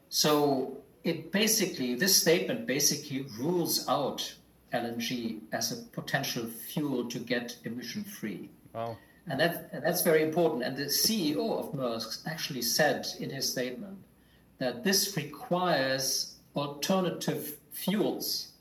So 0.09 0.78
it 1.04 1.33
basically, 1.33 1.95
this 1.95 2.21
statement 2.21 2.66
basically 2.66 3.26
rules 3.38 3.87
out 3.88 4.35
LNG 4.73 5.40
as 5.52 5.73
a 5.73 5.83
potential 5.90 6.47
fuel 6.47 7.09
to 7.11 7.19
get 7.19 7.57
emission 7.64 8.04
free. 8.04 8.49
Wow. 8.73 8.97
And, 9.28 9.40
that, 9.40 9.69
and 9.73 9.85
that's 9.85 10.02
very 10.02 10.23
important. 10.23 10.62
And 10.62 10.76
the 10.76 10.85
CEO 10.85 11.59
of 11.59 11.73
Maersk 11.73 12.26
actually 12.26 12.62
said 12.62 13.07
in 13.21 13.31
his 13.31 13.50
statement 13.50 13.99
that 14.62 14.85
this 14.85 15.16
requires 15.16 16.37
alternative 16.54 17.57
fuels. 17.73 18.52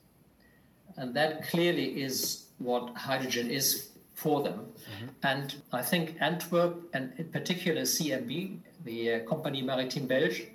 And 0.98 1.14
that 1.14 1.48
clearly 1.48 2.02
is 2.02 2.46
what 2.58 2.96
hydrogen 2.96 3.50
is 3.50 3.90
for 4.16 4.44
them. 4.44 4.60
Mm-hmm. 4.60 5.08
And 5.24 5.56
I 5.72 5.82
think 5.82 6.16
Antwerp, 6.20 6.90
and 6.94 7.14
in 7.18 7.30
particular 7.30 7.82
CMB, 7.82 8.58
the 8.84 9.14
uh, 9.14 9.20
Compagnie 9.28 9.62
Maritime 9.62 10.08
Belge, 10.08 10.48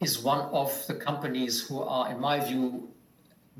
is 0.00 0.18
one 0.18 0.40
of 0.52 0.86
the 0.86 0.94
companies 0.94 1.66
who 1.66 1.82
are, 1.82 2.10
in 2.10 2.20
my 2.20 2.40
view, 2.40 2.88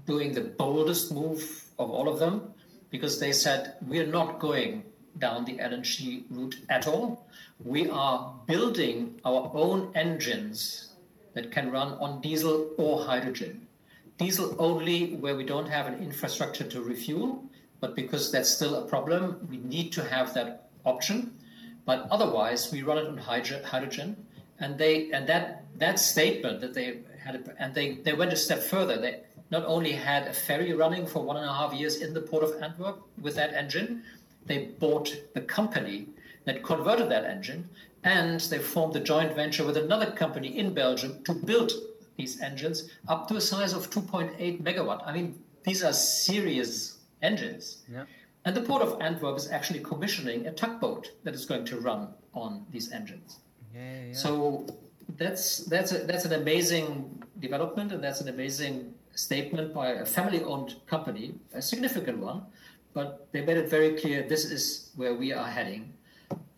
doing 0.06 0.32
the 0.32 0.42
boldest 0.42 1.12
move 1.12 1.64
of 1.78 1.90
all 1.90 2.08
of 2.08 2.18
them 2.18 2.54
because 2.90 3.18
they 3.18 3.32
said, 3.32 3.74
We're 3.86 4.06
not 4.06 4.38
going 4.38 4.84
down 5.18 5.44
the 5.44 5.58
LNG 5.58 6.24
route 6.30 6.56
at 6.68 6.86
all. 6.86 7.26
We 7.64 7.88
are 7.90 8.34
building 8.46 9.20
our 9.24 9.50
own 9.54 9.92
engines 9.94 10.90
that 11.34 11.52
can 11.52 11.70
run 11.70 11.92
on 11.94 12.20
diesel 12.20 12.70
or 12.78 13.04
hydrogen. 13.04 13.66
Diesel 14.18 14.56
only 14.58 15.16
where 15.16 15.36
we 15.36 15.44
don't 15.44 15.68
have 15.68 15.86
an 15.86 16.02
infrastructure 16.02 16.64
to 16.64 16.80
refuel, 16.80 17.44
but 17.80 17.94
because 17.94 18.32
that's 18.32 18.50
still 18.50 18.76
a 18.76 18.88
problem, 18.88 19.46
we 19.50 19.58
need 19.58 19.92
to 19.92 20.02
have 20.04 20.32
that 20.34 20.68
option. 20.84 21.36
But 21.84 22.08
otherwise, 22.10 22.72
we 22.72 22.82
run 22.82 22.98
it 22.98 23.06
on 23.06 23.18
hydrogen, 23.18 24.16
and 24.58 24.78
they 24.78 25.10
and 25.12 25.26
that 25.28 25.64
that 25.78 25.98
statement 26.00 26.60
that 26.60 26.72
they 26.74 27.00
had, 27.22 27.54
and 27.58 27.74
they 27.74 27.96
they 27.96 28.14
went 28.14 28.32
a 28.32 28.36
step 28.36 28.62
further. 28.62 28.98
They 28.98 29.20
not 29.50 29.64
only 29.66 29.92
had 29.92 30.26
a 30.26 30.32
ferry 30.32 30.72
running 30.72 31.06
for 31.06 31.22
one 31.22 31.36
and 31.36 31.46
a 31.46 31.52
half 31.52 31.72
years 31.72 31.96
in 31.96 32.12
the 32.14 32.20
port 32.20 32.42
of 32.42 32.60
Antwerp 32.62 33.00
with 33.20 33.36
that 33.36 33.54
engine, 33.54 34.02
they 34.46 34.66
bought 34.78 35.14
the 35.34 35.40
company 35.40 36.08
that 36.44 36.62
converted 36.62 37.10
that 37.10 37.24
engine, 37.24 37.68
and 38.04 38.40
they 38.40 38.58
formed 38.58 38.94
a 38.96 39.00
joint 39.00 39.34
venture 39.34 39.64
with 39.64 39.76
another 39.76 40.10
company 40.12 40.58
in 40.58 40.72
Belgium 40.72 41.22
to 41.24 41.34
build 41.34 41.72
these 42.16 42.40
engines 42.40 42.88
up 43.08 43.28
to 43.28 43.36
a 43.36 43.40
size 43.40 43.72
of 43.72 43.90
2.8 43.90 44.62
megawatt. 44.62 45.02
I 45.06 45.12
mean, 45.12 45.38
these 45.64 45.82
are 45.82 45.92
serious 45.92 46.98
engines. 47.22 47.82
Yeah. 47.92 48.04
And 48.44 48.56
the 48.56 48.62
port 48.62 48.80
of 48.80 49.00
Antwerp 49.00 49.36
is 49.36 49.50
actually 49.50 49.80
commissioning 49.80 50.46
a 50.46 50.52
tugboat 50.52 51.10
that 51.24 51.34
is 51.34 51.44
going 51.44 51.64
to 51.66 51.80
run 51.80 52.08
on 52.32 52.64
these 52.70 52.92
engines. 52.92 53.38
Yeah, 53.74 54.06
yeah. 54.06 54.12
So 54.12 54.66
that's 55.16 55.64
that's 55.64 55.92
a, 55.92 55.98
that's 55.98 56.24
an 56.24 56.32
amazing 56.32 57.22
development, 57.40 57.92
and 57.92 58.02
that's 58.02 58.20
an 58.20 58.28
amazing 58.28 58.94
statement 59.14 59.74
by 59.74 59.88
a 59.88 60.06
family-owned 60.06 60.76
company, 60.86 61.34
a 61.54 61.60
significant 61.60 62.18
one. 62.18 62.42
But 62.96 63.28
they 63.30 63.42
made 63.42 63.58
it 63.58 63.68
very 63.68 63.92
clear 64.00 64.22
this 64.22 64.46
is 64.46 64.90
where 64.96 65.12
we 65.12 65.30
are 65.30 65.46
heading, 65.46 65.92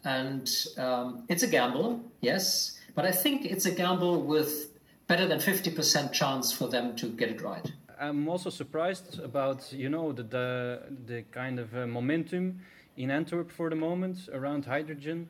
and 0.04 0.49
um, 0.76 1.25
it's 1.28 1.42
a 1.42 1.49
gamble, 1.49 2.00
yes, 2.21 2.78
but 2.95 3.04
I 3.04 3.11
think 3.11 3.45
it's 3.45 3.66
a 3.66 3.73
gamble 3.73 4.23
with 4.23 4.78
better 5.09 5.26
than 5.26 5.40
fifty 5.40 5.68
percent 5.73 6.12
chance 6.12 6.52
for 6.52 6.68
them 6.68 6.95
to 6.95 7.09
get 7.09 7.28
it 7.28 7.42
right. 7.42 7.73
I'm 8.00 8.28
also 8.28 8.50
surprised 8.50 9.18
about 9.18 9.73
you 9.73 9.88
know 9.88 10.12
the 10.12 10.23
the, 10.23 10.83
the 11.07 11.23
kind 11.33 11.59
of 11.59 11.75
uh, 11.75 11.88
momentum 11.88 12.61
in 12.97 13.11
Antwerp 13.11 13.50
for 13.50 13.68
the 13.68 13.76
moment 13.76 14.28
around 14.33 14.64
hydrogen, 14.64 15.28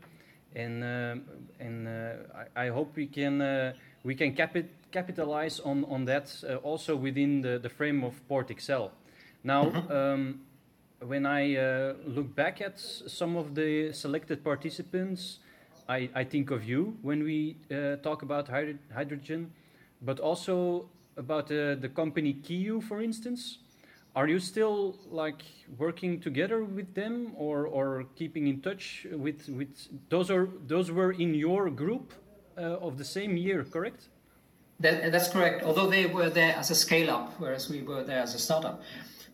and 0.54 0.84
uh, 0.84 1.14
and 1.58 1.88
uh, 1.88 2.42
I, 2.54 2.66
I, 2.66 2.68
hope 2.68 2.94
we 2.96 3.06
can 3.06 3.40
uh, 3.40 3.72
we 4.04 4.14
can 4.14 4.34
capi- 4.34 4.68
capitalize 4.92 5.58
on 5.58 5.86
on 5.86 6.04
that 6.04 6.44
uh, 6.44 6.56
also 6.56 6.94
within 6.96 7.40
the, 7.40 7.58
the 7.58 7.70
frame 7.70 8.04
of 8.04 8.12
PortXL. 8.28 8.90
Now. 9.42 9.64
Mm-hmm. 9.70 9.90
Um, 9.90 10.40
when 11.00 11.26
I 11.26 11.56
uh, 11.56 11.94
look 12.06 12.34
back 12.34 12.60
at 12.60 12.78
some 12.78 13.36
of 13.36 13.54
the 13.54 13.92
selected 13.92 14.42
participants, 14.42 15.38
I, 15.88 16.10
I 16.14 16.24
think 16.24 16.50
of 16.50 16.64
you 16.64 16.96
when 17.02 17.22
we 17.24 17.56
talk 18.02 18.22
about 18.22 18.48
hydro- 18.48 18.78
hydrogen, 18.94 19.52
but 20.02 20.20
also 20.20 20.88
about 21.16 21.50
uh, 21.50 21.74
the 21.74 21.90
company 21.94 22.34
Kiu, 22.34 22.82
for 22.82 23.00
instance. 23.02 23.58
Are 24.16 24.26
you 24.26 24.40
still 24.40 24.96
like 25.10 25.42
working 25.76 26.20
together 26.20 26.64
with 26.64 26.94
them, 26.94 27.32
or, 27.36 27.66
or 27.66 28.04
keeping 28.16 28.48
in 28.48 28.60
touch 28.60 29.06
with 29.12 29.48
with 29.48 29.68
those 30.08 30.30
are 30.30 30.48
those 30.66 30.90
were 30.90 31.12
in 31.12 31.34
your 31.34 31.70
group 31.70 32.12
uh, 32.56 32.86
of 32.86 32.98
the 32.98 33.04
same 33.04 33.36
year, 33.36 33.64
correct? 33.64 34.08
That, 34.80 35.12
that's 35.12 35.28
correct. 35.28 35.62
Although 35.64 35.88
they 35.88 36.06
were 36.06 36.30
there 36.30 36.54
as 36.56 36.70
a 36.70 36.74
scale 36.74 37.10
up, 37.10 37.34
whereas 37.38 37.68
we 37.68 37.82
were 37.82 38.02
there 38.02 38.20
as 38.20 38.34
a 38.34 38.38
startup. 38.38 38.82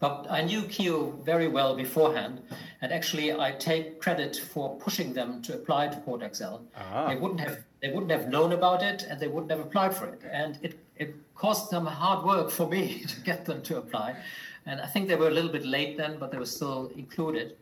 But 0.05 0.27
I 0.29 0.43
knew 0.43 0.61
Kiu 0.65 1.19
very 1.25 1.49
well 1.49 1.75
beforehand, 1.75 2.43
and 2.83 2.93
actually 2.93 3.33
I 3.33 3.53
take 3.53 4.03
credit 4.03 4.37
for 4.37 4.77
pushing 4.77 5.15
them 5.15 5.41
to 5.41 5.55
apply 5.55 5.89
to 5.89 5.97
PortXL. 5.97 6.61
Ah. 6.77 7.09
They 7.09 7.17
wouldn't 7.17 7.41
have 7.41 7.65
they 7.81 7.89
wouldn't 7.89 8.11
have 8.11 8.29
known 8.29 8.53
about 8.53 8.83
it, 8.83 9.07
and 9.09 9.19
they 9.19 9.29
wouldn't 9.29 9.51
have 9.51 9.61
applied 9.61 9.97
for 9.97 10.05
it. 10.05 10.21
And 10.31 10.59
it 10.61 10.79
it 10.97 11.15
cost 11.35 11.71
them 11.71 11.87
hard 11.87 12.23
work 12.23 12.51
for 12.51 12.69
me 12.69 13.05
to 13.13 13.19
get 13.23 13.47
them 13.47 13.63
to 13.63 13.79
apply. 13.79 14.17
And 14.67 14.79
I 14.79 14.87
think 14.93 15.09
they 15.09 15.17
were 15.17 15.29
a 15.29 15.37
little 15.39 15.55
bit 15.59 15.65
late 15.65 15.97
then, 15.97 16.19
but 16.19 16.31
they 16.31 16.37
were 16.37 16.53
still 16.59 16.93
included. 16.95 17.57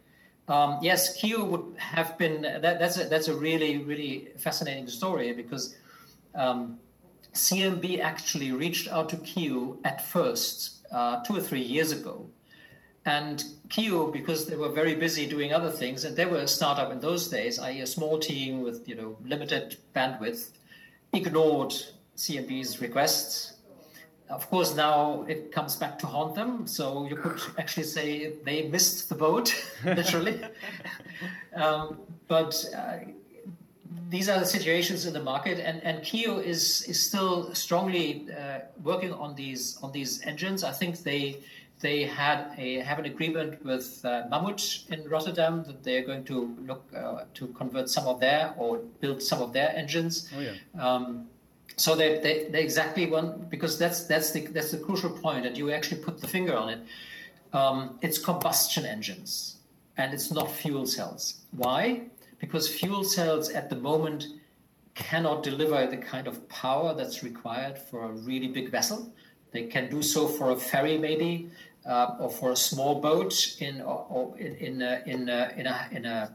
Um, 0.49 0.80
yes, 0.82 1.16
Kiu 1.16 1.46
would 1.46 1.76
have 1.76 2.18
been. 2.18 2.42
That, 2.42 2.80
that's 2.80 2.99
a, 2.99 3.04
that's 3.04 3.28
a 3.28 3.37
really 3.37 3.78
really 3.84 4.32
fascinating 4.37 4.88
story 4.88 5.32
because 5.32 5.76
um, 6.34 6.80
CMB 7.34 8.00
actually 8.00 8.50
reached 8.50 8.88
out 8.88 9.11
to 9.11 9.16
Kiu 9.18 9.78
at 9.84 10.04
first 10.04 10.82
uh, 10.92 11.22
two 11.25 11.37
or 11.37 11.40
three 11.40 11.62
years 11.62 11.92
ago, 11.92 12.26
and 13.04 13.44
Kiu 13.68 14.12
because 14.12 14.46
they 14.46 14.56
were 14.56 14.68
very 14.68 14.94
busy 14.94 15.26
doing 15.26 15.52
other 15.52 15.70
things, 15.70 16.04
and 16.04 16.16
they 16.16 16.26
were 16.26 16.38
a 16.38 16.49
startup 16.49 16.92
in 16.92 17.00
those 17.00 17.28
days, 17.28 17.58
i.e., 17.58 17.80
a 17.80 17.87
small 17.87 18.18
team 18.18 18.62
with 18.62 18.88
you 18.88 18.94
know 18.94 19.16
limited 19.25 19.76
bandwidth, 19.94 20.50
ignored 21.12 21.75
CMB's 22.16 22.80
requests 22.80 23.52
of 24.32 24.49
course, 24.49 24.75
now 24.75 25.25
it 25.28 25.52
comes 25.52 25.76
back 25.76 25.99
to 25.99 26.06
haunt 26.06 26.34
them. 26.34 26.66
So 26.66 27.06
you 27.06 27.16
could 27.16 27.38
actually 27.58 27.84
say 27.84 28.32
they 28.44 28.68
missed 28.68 29.08
the 29.08 29.14
boat, 29.14 29.54
literally. 29.84 30.40
um, 31.54 31.99
but 32.28 32.64
uh, 32.76 32.99
these 34.08 34.28
are 34.28 34.38
the 34.38 34.46
situations 34.46 35.06
in 35.06 35.12
the 35.12 35.22
market, 35.22 35.58
and, 35.58 35.82
and 35.82 36.02
Kiu 36.02 36.42
is 36.44 36.82
is 36.82 37.02
still 37.02 37.54
strongly 37.54 38.26
uh, 38.30 38.61
working 38.82 39.12
on 39.12 39.34
these 39.34 39.78
on 39.82 39.92
these 39.92 40.22
engines. 40.26 40.64
I 40.64 40.72
think 40.72 41.02
they 41.02 41.38
they 41.80 42.04
had 42.04 42.54
a 42.58 42.78
have 42.78 42.99
an 42.99 43.06
agreement 43.06 43.64
with 43.64 44.00
uh, 44.04 44.25
Mammoet 44.30 44.90
in 44.90 45.08
Rotterdam 45.08 45.64
that 45.64 45.82
they 45.82 45.96
are 45.99 46.04
going 46.04 46.25
to 46.25 46.56
look 46.66 46.84
uh, 46.96 47.25
to 47.34 47.49
convert 47.49 47.88
some 47.88 48.06
of 48.06 48.20
their 48.20 48.54
or 48.56 48.78
build 49.00 49.22
some 49.22 49.42
of 49.42 49.52
their 49.52 49.70
engines. 49.75 50.30
Oh 50.37 50.40
yeah. 50.40 50.54
Um, 50.78 51.28
so 51.76 51.94
they, 51.96 52.18
they, 52.18 52.49
they 52.50 52.62
exactly 52.62 53.06
want 53.06 53.50
because 53.50 53.78
that's 53.78 54.04
that's 54.04 54.30
the 54.30 54.46
that's 54.49 54.70
the 54.70 54.78
crucial 54.78 55.11
point 55.11 55.46
and 55.46 55.56
you 55.56 55.72
actually 55.72 56.00
put 56.00 56.20
the 56.20 56.28
finger 56.28 56.56
on 56.56 56.68
it. 56.68 56.80
Um, 57.52 57.99
it's 58.00 58.18
combustion 58.18 58.87
engines 58.87 59.56
and 59.96 60.14
it's 60.14 60.30
not 60.30 60.50
fuel 60.50 60.87
cells. 60.87 61.42
Why? 61.50 62.02
Because 62.42 62.68
fuel 62.68 63.04
cells 63.04 63.49
at 63.50 63.70
the 63.70 63.76
moment 63.76 64.26
cannot 64.94 65.42
deliver 65.44 65.87
the 65.87 65.96
kind 65.96 66.26
of 66.26 66.46
power 66.49 66.92
that's 66.92 67.22
required 67.22 67.78
for 67.78 68.04
a 68.04 68.08
really 68.08 68.49
big 68.49 68.68
vessel. 68.68 69.11
They 69.52 69.64
can 69.68 69.88
do 69.88 70.02
so 70.02 70.26
for 70.26 70.50
a 70.50 70.56
ferry 70.56 70.99
maybe, 70.99 71.50
uh, 71.87 72.16
or 72.18 72.28
for 72.28 72.50
a 72.50 72.56
small 72.56 73.00
boat 73.00 73.56
in 73.61 73.80
or, 73.80 74.06
or 74.11 74.38
in 74.38 74.56
in 74.56 74.82
a, 74.82 75.02
in 75.06 75.28
a, 75.28 75.52
in 75.56 75.66
a, 75.66 75.88
in 75.92 76.04
a 76.04 76.34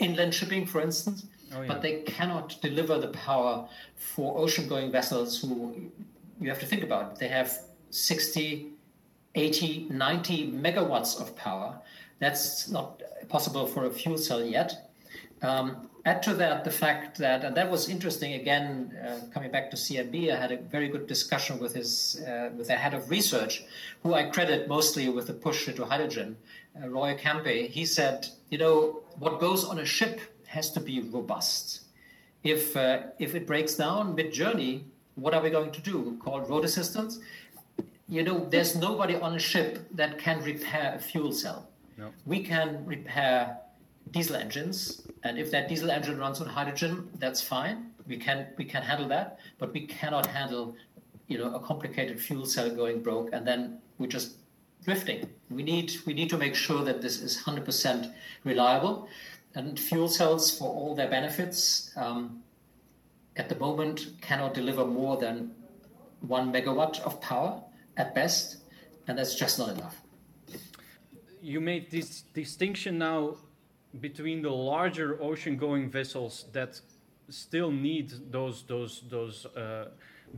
inland 0.00 0.34
shipping, 0.34 0.66
for 0.66 0.80
instance. 0.80 1.26
Oh, 1.54 1.62
yeah. 1.62 1.68
But 1.68 1.80
they 1.80 2.00
cannot 2.00 2.60
deliver 2.60 2.98
the 2.98 3.08
power 3.08 3.68
for 3.94 4.36
ocean 4.36 4.66
going 4.68 4.90
vessels 4.90 5.40
who 5.40 5.90
you 6.40 6.48
have 6.48 6.58
to 6.58 6.66
think 6.66 6.82
about. 6.82 7.20
They 7.20 7.28
have 7.28 7.56
60, 7.90 8.72
80, 9.36 9.86
90 9.90 10.52
megawatts 10.52 11.20
of 11.20 11.36
power. 11.36 11.78
That's 12.18 12.68
not 12.68 13.00
possible 13.28 13.68
for 13.68 13.84
a 13.86 13.90
fuel 13.90 14.18
cell 14.18 14.42
yet. 14.42 14.90
Um, 15.44 15.90
add 16.06 16.22
to 16.22 16.34
that 16.34 16.64
the 16.64 16.70
fact 16.70 17.18
that, 17.18 17.44
and 17.44 17.54
that 17.56 17.70
was 17.70 17.88
interesting 17.88 18.32
again, 18.34 18.96
uh, 19.06 19.20
coming 19.32 19.50
back 19.50 19.70
to 19.70 19.76
CMB, 19.76 20.32
I 20.32 20.36
had 20.36 20.52
a 20.52 20.56
very 20.56 20.88
good 20.88 21.06
discussion 21.06 21.58
with 21.58 21.74
his, 21.74 22.22
uh, 22.26 22.50
with 22.56 22.68
the 22.68 22.74
head 22.74 22.94
of 22.94 23.10
research, 23.10 23.64
who 24.02 24.14
I 24.14 24.24
credit 24.24 24.68
mostly 24.68 25.08
with 25.10 25.26
the 25.26 25.34
push 25.34 25.68
into 25.68 25.84
hydrogen, 25.84 26.36
uh, 26.82 26.88
Roy 26.88 27.16
Campe. 27.16 27.68
He 27.68 27.84
said, 27.84 28.26
you 28.50 28.58
know, 28.58 29.02
what 29.18 29.38
goes 29.38 29.64
on 29.64 29.78
a 29.78 29.84
ship 29.84 30.20
has 30.46 30.70
to 30.72 30.80
be 30.80 31.00
robust. 31.00 31.82
If, 32.42 32.76
uh, 32.76 33.02
if 33.18 33.34
it 33.34 33.46
breaks 33.46 33.74
down 33.74 34.14
mid 34.14 34.32
journey, 34.32 34.86
what 35.14 35.34
are 35.34 35.42
we 35.42 35.50
going 35.50 35.72
to 35.72 35.80
do? 35.80 36.18
Call 36.22 36.40
road 36.40 36.64
assistance? 36.64 37.20
You 38.08 38.22
know, 38.22 38.46
there's 38.50 38.76
nobody 38.76 39.16
on 39.16 39.34
a 39.34 39.38
ship 39.38 39.86
that 39.92 40.18
can 40.18 40.42
repair 40.42 40.94
a 40.96 40.98
fuel 40.98 41.32
cell. 41.32 41.68
No. 41.96 42.12
We 42.26 42.42
can 42.42 42.84
repair 42.84 43.58
diesel 44.10 44.36
engines, 44.36 45.06
and 45.22 45.38
if 45.38 45.50
that 45.50 45.68
diesel 45.68 45.90
engine 45.90 46.18
runs 46.18 46.40
on 46.40 46.46
hydrogen, 46.46 47.08
that's 47.18 47.40
fine. 47.40 47.90
We 48.06 48.16
can 48.16 48.48
we 48.56 48.64
can 48.64 48.82
handle 48.82 49.08
that, 49.08 49.38
but 49.58 49.72
we 49.72 49.86
cannot 49.86 50.26
handle, 50.26 50.76
you 51.28 51.38
know, 51.38 51.54
a 51.54 51.60
complicated 51.60 52.20
fuel 52.20 52.46
cell 52.46 52.70
going 52.70 53.02
broke, 53.02 53.30
and 53.32 53.46
then 53.46 53.78
we're 53.98 54.06
just 54.06 54.36
drifting. 54.84 55.28
We 55.50 55.62
need 55.62 55.92
we 56.06 56.12
need 56.12 56.30
to 56.30 56.36
make 56.36 56.54
sure 56.54 56.84
that 56.84 57.00
this 57.00 57.20
is 57.20 57.38
100% 57.38 58.12
reliable 58.44 59.08
and 59.54 59.78
fuel 59.78 60.08
cells, 60.08 60.56
for 60.58 60.68
all 60.68 60.94
their 60.94 61.08
benefits, 61.08 61.92
um, 61.96 62.42
at 63.36 63.48
the 63.48 63.54
moment 63.56 64.10
cannot 64.20 64.54
deliver 64.54 64.84
more 64.84 65.16
than 65.16 65.52
one 66.20 66.52
megawatt 66.52 67.00
of 67.02 67.20
power 67.20 67.62
at 67.96 68.14
best, 68.14 68.58
and 69.06 69.16
that's 69.16 69.34
just 69.34 69.58
not 69.58 69.68
enough. 69.70 70.00
You 71.40 71.60
made 71.60 71.90
this 71.90 72.22
distinction 72.34 72.98
now 72.98 73.36
between 74.00 74.42
the 74.42 74.50
larger 74.50 75.20
ocean-going 75.22 75.90
vessels 75.90 76.46
that 76.52 76.80
still 77.28 77.70
need 77.70 78.12
those 78.30 78.64
those 78.64 79.02
those 79.08 79.46
uh, 79.46 79.88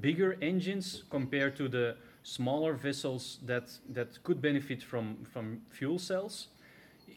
bigger 0.00 0.36
engines 0.40 1.04
compared 1.10 1.56
to 1.56 1.68
the 1.68 1.96
smaller 2.22 2.74
vessels 2.74 3.38
that 3.44 3.70
that 3.88 4.22
could 4.22 4.40
benefit 4.40 4.82
from 4.82 5.16
from 5.24 5.62
fuel 5.70 5.98
cells. 5.98 6.48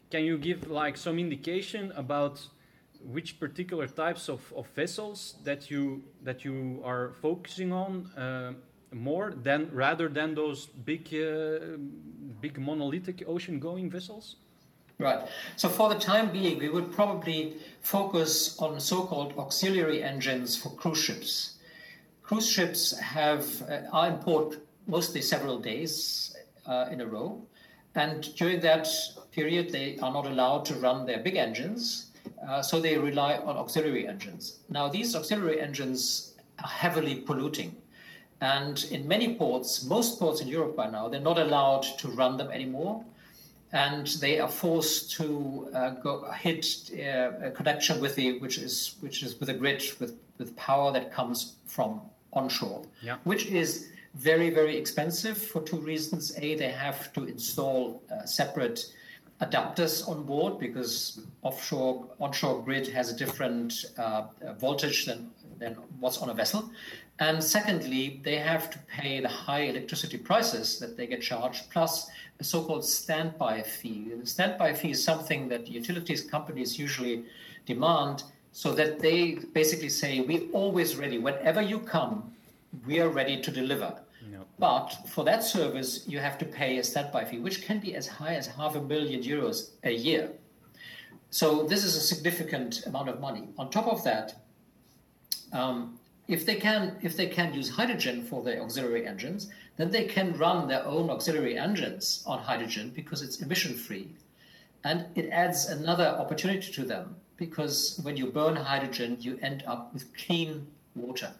Can 0.10 0.23
you 0.23 0.38
give 0.38 0.69
like 0.69 0.97
some 0.97 1.19
indication 1.19 1.91
about 1.95 2.47
which 3.02 3.39
particular 3.39 3.88
types 3.88 4.28
of, 4.28 4.41
of 4.56 4.67
vessels 4.75 5.36
that 5.43 5.69
you 5.71 6.04
that 6.23 6.43
you 6.43 6.82
are 6.84 7.13
focusing 7.21 7.71
on 7.71 8.06
uh, 8.17 8.54
more 8.91 9.32
than 9.32 9.69
rather 9.71 10.10
than 10.10 10.36
those 10.36 10.65
big 10.65 11.13
uh, 11.13 11.78
big 12.41 12.60
monolithic 12.60 13.23
ocean 13.28 13.60
going 13.60 13.89
vessels 13.89 14.38
right 15.00 15.28
so 15.56 15.68
for 15.68 15.90
the 15.90 16.00
time 16.00 16.32
being 16.32 16.60
we 16.60 16.70
would 16.70 16.92
probably 16.92 17.56
focus 17.82 18.58
on 18.60 18.80
so-called 18.80 19.34
auxiliary 19.38 20.04
engines 20.04 20.56
for 20.56 20.70
cruise 20.70 21.02
ships 21.02 21.58
cruise 22.22 22.48
ships 22.48 22.98
have 23.00 23.46
uh, 23.64 23.82
are 23.92 24.08
in 24.10 24.18
port 24.18 24.58
mostly 24.88 25.22
several 25.22 25.58
days 25.60 26.36
uh, 26.68 26.86
in 26.92 27.02
a 27.02 27.06
row 27.06 27.42
and 27.96 28.34
during 28.36 28.60
that 28.62 28.88
period, 29.32 29.72
they 29.72 29.98
are 30.00 30.12
not 30.12 30.26
allowed 30.26 30.66
to 30.66 30.76
run 30.76 31.06
their 31.06 31.20
big 31.20 31.36
engines, 31.36 32.12
uh, 32.48 32.62
so 32.62 32.80
they 32.80 32.98
rely 32.98 33.38
on 33.38 33.58
auxiliary 33.58 34.08
engines. 34.08 34.60
Now, 34.70 34.88
these 34.88 35.16
auxiliary 35.16 35.60
engines 35.62 36.36
are 36.64 36.70
heavily 36.70 37.16
polluting. 37.16 37.76
And 38.42 38.84
in 38.92 39.08
many 39.08 39.36
ports, 39.36 39.84
most 39.84 40.20
ports 40.20 40.42
in 40.42 40.48
Europe 40.48 40.76
by 40.76 40.90
now, 40.90 41.10
they're 41.10 41.20
not 41.20 41.40
allowed 41.40 41.84
to 42.00 42.08
run 42.10 42.38
them 42.38 42.52
anymore. 42.52 43.04
And 43.72 44.08
they 44.20 44.40
are 44.40 44.48
forced 44.48 45.12
to 45.18 45.70
uh, 45.76 45.90
go 45.92 46.30
hit 46.32 46.90
uh, 46.94 47.48
a 47.48 47.52
connection 47.52 48.02
with 48.02 48.16
the 48.16 48.40
which 48.40 48.58
is 48.58 48.96
which 49.00 49.22
is 49.22 49.40
with 49.40 49.50
a 49.50 49.54
grid 49.54 49.84
with, 50.00 50.16
with 50.40 50.56
power 50.56 50.92
that 50.92 51.12
comes 51.12 51.54
from 51.66 52.02
onshore, 52.34 52.82
yeah. 53.04 53.18
which 53.24 53.46
is 53.46 53.90
very, 54.16 54.50
very 54.50 54.76
expensive 54.76 55.38
for 55.38 55.62
two 55.62 55.78
reasons. 55.78 56.36
A, 56.38 56.56
they 56.56 56.72
have 56.72 57.14
to 57.14 57.26
install 57.26 58.02
uh, 58.12 58.26
separate 58.26 58.92
adapters 59.42 60.08
on 60.08 60.24
board 60.24 60.60
because 60.60 61.22
offshore 61.44 62.06
onshore 62.20 62.62
grid 62.64 62.88
has 62.88 63.12
a 63.12 63.16
different 63.16 63.86
uh, 63.98 64.24
voltage 64.60 65.06
than, 65.06 65.32
than 65.60 65.76
what's 66.00 66.17
on 66.19 66.30
a 66.30 66.34
vessel. 66.34 66.72
And 67.19 67.43
secondly, 67.43 68.22
they 68.24 68.38
have 68.38 68.69
to 68.72 68.80
pay 68.88 69.19
the 69.19 69.28
high 69.28 69.63
electricity 69.63 70.17
prices 70.17 70.80
that 70.80 70.95
they 70.95 71.06
get 71.06 71.22
charged, 71.22 71.69
plus 71.69 72.10
a 72.39 72.43
so-called 72.43 72.86
standby 72.86 73.62
fee. 73.62 74.12
The 74.19 74.26
standby 74.26 74.74
fee 74.74 74.91
is 74.91 75.04
something 75.04 75.50
that 75.50 75.67
utilities 75.67 76.22
companies 76.22 76.80
usually 76.80 77.26
demand 77.65 78.24
so 78.52 78.74
that 78.74 79.00
they 79.00 79.39
basically 79.54 79.89
say, 79.89 80.22
we're 80.22 80.50
always 80.54 80.95
ready. 80.95 81.17
Whenever 81.17 81.62
you 81.62 81.80
come, 81.80 82.32
we 82.88 83.00
are 83.00 83.10
ready 83.10 83.41
to 83.41 83.52
deliver. 83.52 84.00
But 84.58 84.89
for 85.08 85.24
that 85.24 85.43
service, 85.43 86.04
you 86.06 86.19
have 86.19 86.38
to 86.39 86.45
pay 86.45 86.80
a 86.80 86.84
standby 86.84 87.24
fee, 87.26 87.39
which 87.39 87.63
can 87.63 87.80
be 87.80 87.95
as 87.95 88.08
high 88.08 88.36
as 88.36 88.45
half 88.48 88.76
a 88.76 88.82
million 88.82 89.22
euros 89.24 89.69
a 89.86 89.91
year. 89.91 90.32
So 91.30 91.63
this 91.63 91.86
is 91.86 91.95
a 91.95 92.02
significant 92.02 92.86
amount 92.86 93.08
of 93.08 93.22
money. 93.22 93.48
On 93.58 93.69
top 93.69 93.88
of 93.88 94.04
that, 94.04 94.41
um, 95.54 96.00
if 96.28 96.46
they 96.46 96.56
can 96.56 96.96
if 97.02 97.18
they 97.18 97.28
can 97.28 97.54
use 97.54 97.70
hydrogen 97.70 98.24
for 98.24 98.44
their 98.44 98.62
auxiliary 98.62 99.08
engines, 99.08 99.50
then 99.78 99.92
they 99.92 100.06
can 100.06 100.38
run 100.38 100.68
their 100.68 100.86
own 100.86 101.10
auxiliary 101.10 101.58
engines 101.58 102.24
on 102.26 102.40
hydrogen 102.40 102.92
because 102.96 103.22
it's 103.22 103.42
emission 103.42 103.74
free, 103.74 104.08
and 104.84 105.06
it 105.16 105.30
adds 105.30 105.66
another 105.68 106.06
opportunity 106.06 106.72
to 106.72 106.84
them 106.84 107.16
because 107.38 108.00
when 108.04 108.18
you 108.18 108.28
burn 108.28 108.56
hydrogen, 108.56 109.18
you 109.20 109.40
end 109.42 109.64
up 109.66 109.94
with 109.94 110.16
clean 110.16 110.68
water, 110.96 111.32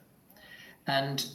and 0.88 1.26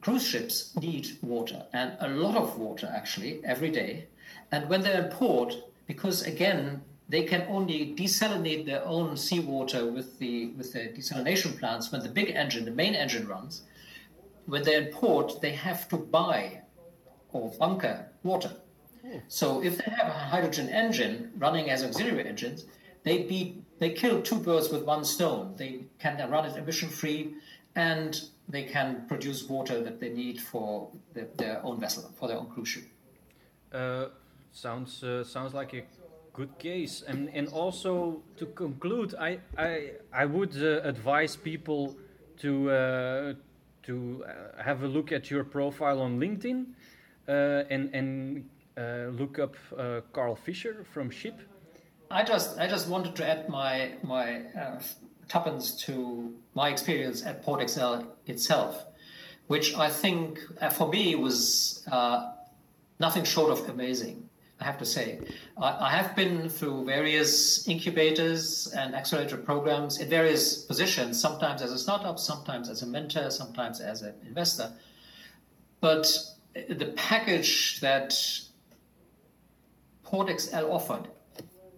cruise 0.00 0.26
ships 0.26 0.76
need 0.76 1.08
water 1.22 1.64
and 1.72 1.96
a 2.00 2.08
lot 2.08 2.36
of 2.36 2.58
water 2.58 2.90
actually 2.94 3.40
every 3.44 3.70
day. 3.70 4.06
And 4.52 4.68
when 4.68 4.82
they're 4.82 5.04
in 5.04 5.10
port, 5.10 5.56
because 5.86 6.22
again, 6.22 6.82
they 7.08 7.22
can 7.22 7.46
only 7.48 7.94
desalinate 7.96 8.66
their 8.66 8.84
own 8.84 9.16
seawater 9.16 9.90
with 9.90 10.18
the 10.18 10.48
with 10.48 10.72
the 10.72 10.88
desalination 10.88 11.58
plants 11.58 11.90
when 11.90 12.02
the 12.02 12.08
big 12.08 12.30
engine, 12.30 12.64
the 12.64 12.70
main 12.70 12.94
engine 12.94 13.26
runs. 13.26 13.62
When 14.46 14.62
they're 14.62 14.82
in 14.82 14.92
port, 14.92 15.40
they 15.40 15.52
have 15.52 15.88
to 15.88 15.96
buy 15.96 16.62
or 17.32 17.50
bunker 17.58 18.08
water. 18.22 18.52
So 19.28 19.62
if 19.62 19.78
they 19.78 19.90
have 19.90 20.08
a 20.08 20.18
hydrogen 20.32 20.68
engine 20.68 21.32
running 21.36 21.70
as 21.70 21.82
auxiliary 21.82 22.26
engines, 22.28 22.66
they 23.04 23.22
beat 23.22 23.62
they 23.78 23.90
kill 23.90 24.20
two 24.22 24.40
birds 24.40 24.70
with 24.70 24.84
one 24.84 25.04
stone. 25.04 25.54
They 25.56 25.84
can 25.98 26.30
run 26.30 26.44
it 26.44 26.56
emission 26.56 26.88
free, 26.88 27.34
and 27.74 28.20
they 28.48 28.64
can 28.64 29.06
produce 29.06 29.48
water 29.48 29.82
that 29.82 30.00
they 30.00 30.08
need 30.08 30.40
for 30.40 30.90
the, 31.14 31.28
their 31.36 31.64
own 31.64 31.78
vessel, 31.78 32.10
for 32.18 32.28
their 32.28 32.38
own 32.38 32.46
cruise 32.46 32.68
ship. 32.68 32.84
Uh, 33.72 34.06
sounds 34.52 35.04
uh, 35.04 35.22
sounds 35.24 35.54
like 35.54 35.74
a 35.74 35.82
good 36.38 36.58
case. 36.58 37.04
And 37.10 37.28
and 37.38 37.48
also 37.48 38.22
to 38.36 38.46
conclude, 38.46 39.14
I 39.28 39.30
I 39.56 39.70
I 40.22 40.24
would 40.24 40.54
uh, 40.56 40.92
advise 40.92 41.36
people 41.36 41.96
to 42.42 42.50
uh, 42.70 43.34
to 43.86 43.94
uh, 44.24 44.62
have 44.62 44.84
a 44.84 44.88
look 44.96 45.12
at 45.12 45.30
your 45.30 45.44
profile 45.44 46.00
on 46.00 46.20
LinkedIn 46.20 46.58
uh, 47.28 47.74
and 47.74 47.94
and 47.94 48.44
look 49.20 49.38
up 49.38 49.54
Carl 50.12 50.36
Fischer 50.36 50.84
from 50.92 51.10
sHYP. 51.10 51.34
I 52.10 52.22
just 52.22 52.58
I 52.58 52.66
just 52.68 52.88
wanted 52.88 53.14
to 53.16 53.22
add 53.32 53.48
my 53.48 53.74
my 54.02 54.26
tuppence 55.28 55.76
to 55.86 56.34
my 56.54 56.68
experience 56.70 57.24
at 57.26 57.44
PortXL 57.44 58.06
itself, 58.26 58.86
which 59.46 59.74
I 59.74 59.90
think 59.90 60.40
uh, 60.60 60.70
for 60.70 60.88
me 60.88 61.14
was 61.14 61.84
uh, 61.92 62.32
nothing 62.98 63.24
short 63.24 63.50
of 63.52 63.68
amazing. 63.68 64.28
I 64.60 64.64
have 64.64 64.78
to 64.78 64.84
say, 64.84 65.20
I, 65.56 65.86
I 65.86 65.90
have 65.90 66.16
been 66.16 66.48
through 66.48 66.84
various 66.84 67.66
incubators 67.68 68.72
and 68.76 68.94
accelerator 68.94 69.36
programs 69.36 70.00
in 70.00 70.08
various 70.08 70.64
positions. 70.64 71.20
Sometimes 71.20 71.62
as 71.62 71.72
a 71.72 71.78
startup, 71.78 72.18
sometimes 72.18 72.68
as 72.68 72.82
a 72.82 72.86
mentor, 72.86 73.30
sometimes 73.30 73.80
as 73.80 74.02
an 74.02 74.14
investor. 74.26 74.72
But 75.80 76.08
the 76.54 76.92
package 76.96 77.80
that 77.80 78.10
PortXL 80.04 80.68
offered, 80.68 81.08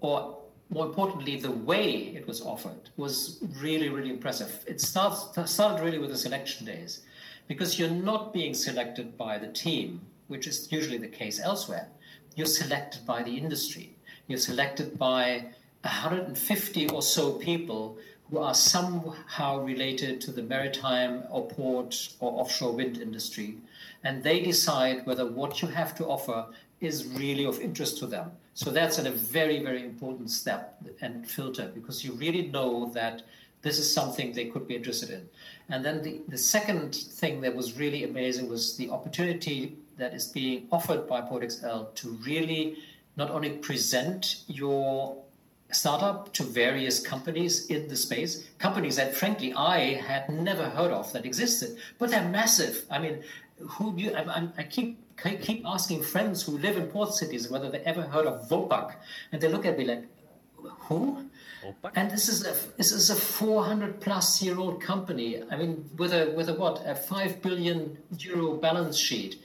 or 0.00 0.38
more 0.70 0.86
importantly, 0.86 1.36
the 1.36 1.50
way 1.50 2.14
it 2.14 2.26
was 2.26 2.40
offered 2.40 2.90
was 2.96 3.42
really, 3.60 3.88
really 3.88 4.10
impressive. 4.10 4.64
It 4.66 4.80
starts, 4.80 5.26
started 5.50 5.84
really 5.84 5.98
with 5.98 6.10
the 6.10 6.16
selection 6.16 6.64
days 6.64 7.02
because 7.48 7.78
you're 7.78 7.90
not 7.90 8.32
being 8.32 8.54
selected 8.54 9.18
by 9.18 9.36
the 9.36 9.48
team, 9.48 10.00
which 10.28 10.46
is 10.46 10.70
usually 10.70 10.98
the 10.98 11.08
case 11.08 11.40
elsewhere. 11.40 11.88
You're 12.36 12.46
selected 12.46 13.04
by 13.06 13.22
the 13.22 13.36
industry. 13.36 13.94
You're 14.26 14.38
selected 14.38 14.98
by 14.98 15.46
150 15.82 16.88
or 16.90 17.02
so 17.02 17.32
people 17.32 17.98
who 18.30 18.38
are 18.38 18.54
somehow 18.54 19.60
related 19.60 20.20
to 20.20 20.30
the 20.30 20.42
maritime 20.42 21.24
or 21.30 21.48
port 21.48 22.10
or 22.20 22.40
offshore 22.40 22.72
wind 22.72 22.98
industry. 22.98 23.56
And 24.04 24.22
they 24.22 24.40
decide 24.40 25.04
whether 25.04 25.26
what 25.26 25.60
you 25.60 25.68
have 25.68 25.94
to 25.96 26.06
offer 26.06 26.46
is 26.80 27.06
really 27.06 27.44
of 27.44 27.60
interest 27.60 27.98
to 27.98 28.06
them. 28.06 28.30
So 28.54 28.70
that's 28.70 28.98
a 28.98 29.10
very, 29.10 29.62
very 29.62 29.84
important 29.84 30.30
step 30.30 30.80
and 31.00 31.28
filter 31.28 31.70
because 31.74 32.04
you 32.04 32.12
really 32.12 32.46
know 32.48 32.90
that 32.94 33.22
this 33.62 33.78
is 33.78 33.92
something 33.92 34.32
they 34.32 34.46
could 34.46 34.66
be 34.66 34.76
interested 34.76 35.10
in. 35.10 35.28
And 35.68 35.84
then 35.84 36.02
the, 36.02 36.20
the 36.28 36.38
second 36.38 36.94
thing 36.94 37.40
that 37.42 37.54
was 37.54 37.76
really 37.76 38.04
amazing 38.04 38.48
was 38.48 38.76
the 38.76 38.90
opportunity 38.90 39.76
that 40.00 40.14
is 40.14 40.26
being 40.26 40.66
offered 40.72 41.06
by 41.06 41.20
PortXL 41.20 41.94
to 41.94 42.08
really 42.24 42.78
not 43.16 43.30
only 43.30 43.50
present 43.50 44.42
your 44.46 45.16
startup 45.72 46.32
to 46.34 46.42
various 46.42 47.00
companies 47.00 47.66
in 47.66 47.88
the 47.88 47.96
space, 47.96 48.48
companies 48.58 48.96
that 48.96 49.14
frankly 49.14 49.52
I 49.52 49.94
had 49.94 50.28
never 50.28 50.64
heard 50.64 50.90
of 50.90 51.12
that 51.12 51.24
existed, 51.24 51.76
but 51.98 52.10
they're 52.10 52.28
massive. 52.28 52.84
I 52.90 52.98
mean, 52.98 53.22
who 53.58 53.94
you, 53.96 54.14
I, 54.14 54.48
I 54.56 54.62
keep 54.64 54.98
I 55.24 55.36
keep 55.36 55.66
asking 55.66 56.02
friends 56.02 56.42
who 56.42 56.58
live 56.58 56.76
in 56.76 56.86
port 56.86 57.14
cities 57.14 57.50
whether 57.50 57.70
they 57.70 57.80
ever 57.80 58.02
heard 58.02 58.26
of 58.26 58.48
Vopak, 58.48 58.94
and 59.32 59.40
they 59.40 59.48
look 59.48 59.66
at 59.66 59.78
me 59.78 59.84
like, 59.84 60.04
who? 60.88 61.26
Vopak? 61.62 61.92
And 61.94 62.10
this 62.10 62.28
is 62.28 62.46
a 62.46 62.54
this 62.76 62.92
is 62.92 63.10
a 63.10 63.16
400 63.16 64.00
plus 64.00 64.42
year 64.42 64.58
old 64.58 64.80
company. 64.82 65.42
I 65.50 65.56
mean, 65.56 65.88
with 65.98 66.12
a 66.12 66.32
with 66.34 66.48
a 66.48 66.54
what 66.54 66.82
a 66.86 66.94
five 66.94 67.42
billion 67.42 67.98
euro 68.18 68.56
balance 68.56 68.96
sheet, 68.96 69.42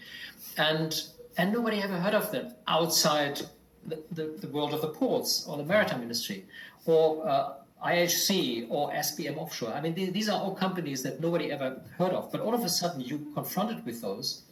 and 0.57 1.01
and 1.37 1.51
nobody 1.51 1.81
ever 1.81 1.97
heard 1.97 2.13
of 2.13 2.31
them 2.31 2.53
outside 2.67 3.41
the, 3.85 4.01
the, 4.11 4.37
the 4.39 4.47
world 4.47 4.73
of 4.73 4.81
the 4.81 4.87
ports 4.87 5.45
or 5.47 5.57
the 5.57 5.63
maritime 5.63 6.01
industry, 6.01 6.45
or 6.85 7.27
uh, 7.27 7.53
IHC 7.85 8.67
or 8.69 8.91
SBM 8.91 9.37
Offshore. 9.37 9.73
I 9.73 9.81
mean, 9.81 9.93
these 9.93 10.29
are 10.29 10.39
all 10.39 10.55
companies 10.55 11.03
that 11.03 11.21
nobody 11.21 11.51
ever 11.51 11.81
heard 11.97 12.13
of. 12.13 12.31
But 12.31 12.41
all 12.41 12.55
of 12.55 12.63
a 12.63 12.69
sudden, 12.69 13.01
you're 13.01 13.19
confronted 13.33 13.85
with 13.85 14.01
those 14.01 14.43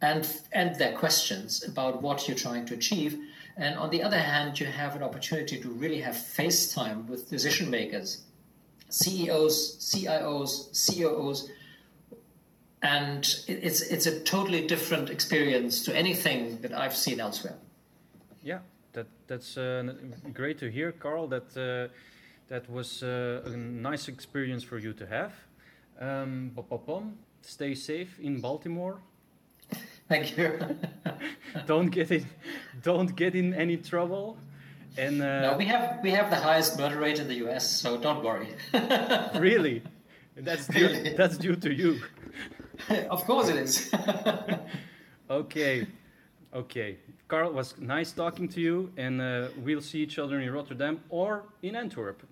and 0.00 0.28
and 0.52 0.76
their 0.76 0.96
questions 0.96 1.64
about 1.64 2.02
what 2.02 2.28
you're 2.28 2.36
trying 2.36 2.66
to 2.66 2.74
achieve. 2.74 3.18
And 3.56 3.76
on 3.78 3.90
the 3.90 4.02
other 4.02 4.18
hand, 4.18 4.60
you 4.60 4.66
have 4.66 4.94
an 4.94 5.02
opportunity 5.02 5.60
to 5.60 5.68
really 5.70 6.00
have 6.00 6.16
face 6.16 6.72
time 6.72 7.08
with 7.08 7.28
decision 7.28 7.70
makers, 7.70 8.22
CEOs, 8.90 9.76
CIOs, 9.80 10.52
COOs, 10.86 11.50
and 12.82 13.24
it's 13.46 13.82
it's 13.82 14.06
a 14.06 14.20
totally 14.20 14.66
different 14.66 15.10
experience 15.10 15.84
to 15.84 15.96
anything 15.96 16.60
that 16.62 16.72
I've 16.72 16.96
seen 16.96 17.20
elsewhere. 17.20 17.56
Yeah, 18.42 18.60
that 18.92 19.06
that's 19.26 19.56
uh, 19.56 19.94
great 20.32 20.58
to 20.58 20.70
hear, 20.70 20.92
Carl. 20.92 21.28
That 21.28 21.56
uh, 21.56 21.92
that 22.48 22.70
was 22.70 23.02
uh, 23.02 23.42
a 23.44 23.56
nice 23.56 24.08
experience 24.08 24.62
for 24.62 24.78
you 24.78 24.92
to 24.94 25.06
have. 25.06 25.32
Um, 26.00 26.52
stay 27.42 27.74
safe 27.74 28.18
in 28.20 28.40
Baltimore 28.40 29.00
Thank 30.08 30.38
you. 30.38 30.58
don't 31.66 31.90
get 31.90 32.10
in, 32.10 32.26
don't 32.82 33.14
get 33.14 33.34
in 33.34 33.52
any 33.52 33.76
trouble. 33.76 34.38
And 34.96 35.22
uh, 35.22 35.52
no, 35.52 35.56
we 35.58 35.66
have 35.66 36.00
we 36.02 36.10
have 36.10 36.30
the 36.30 36.36
highest 36.36 36.78
murder 36.78 36.98
rate 36.98 37.18
in 37.18 37.28
the 37.28 37.34
U.S., 37.44 37.80
so 37.80 37.98
don't 37.98 38.24
worry. 38.24 38.48
really, 39.38 39.82
that's 40.34 40.66
due, 40.66 40.86
really? 40.86 41.14
that's 41.14 41.36
due 41.36 41.56
to 41.56 41.72
you. 41.72 42.00
of 43.10 43.24
course 43.24 43.48
it 43.48 43.56
is. 43.56 43.92
okay, 45.30 45.86
okay. 46.54 46.98
Carl, 47.28 47.52
was 47.52 47.78
nice 47.78 48.12
talking 48.12 48.48
to 48.48 48.60
you, 48.60 48.90
and 48.96 49.20
uh, 49.20 49.48
we'll 49.62 49.82
see 49.82 50.00
each 50.00 50.18
other 50.18 50.40
in 50.40 50.50
Rotterdam 50.52 51.00
or 51.10 51.44
in 51.62 51.76
Antwerp. 51.76 52.22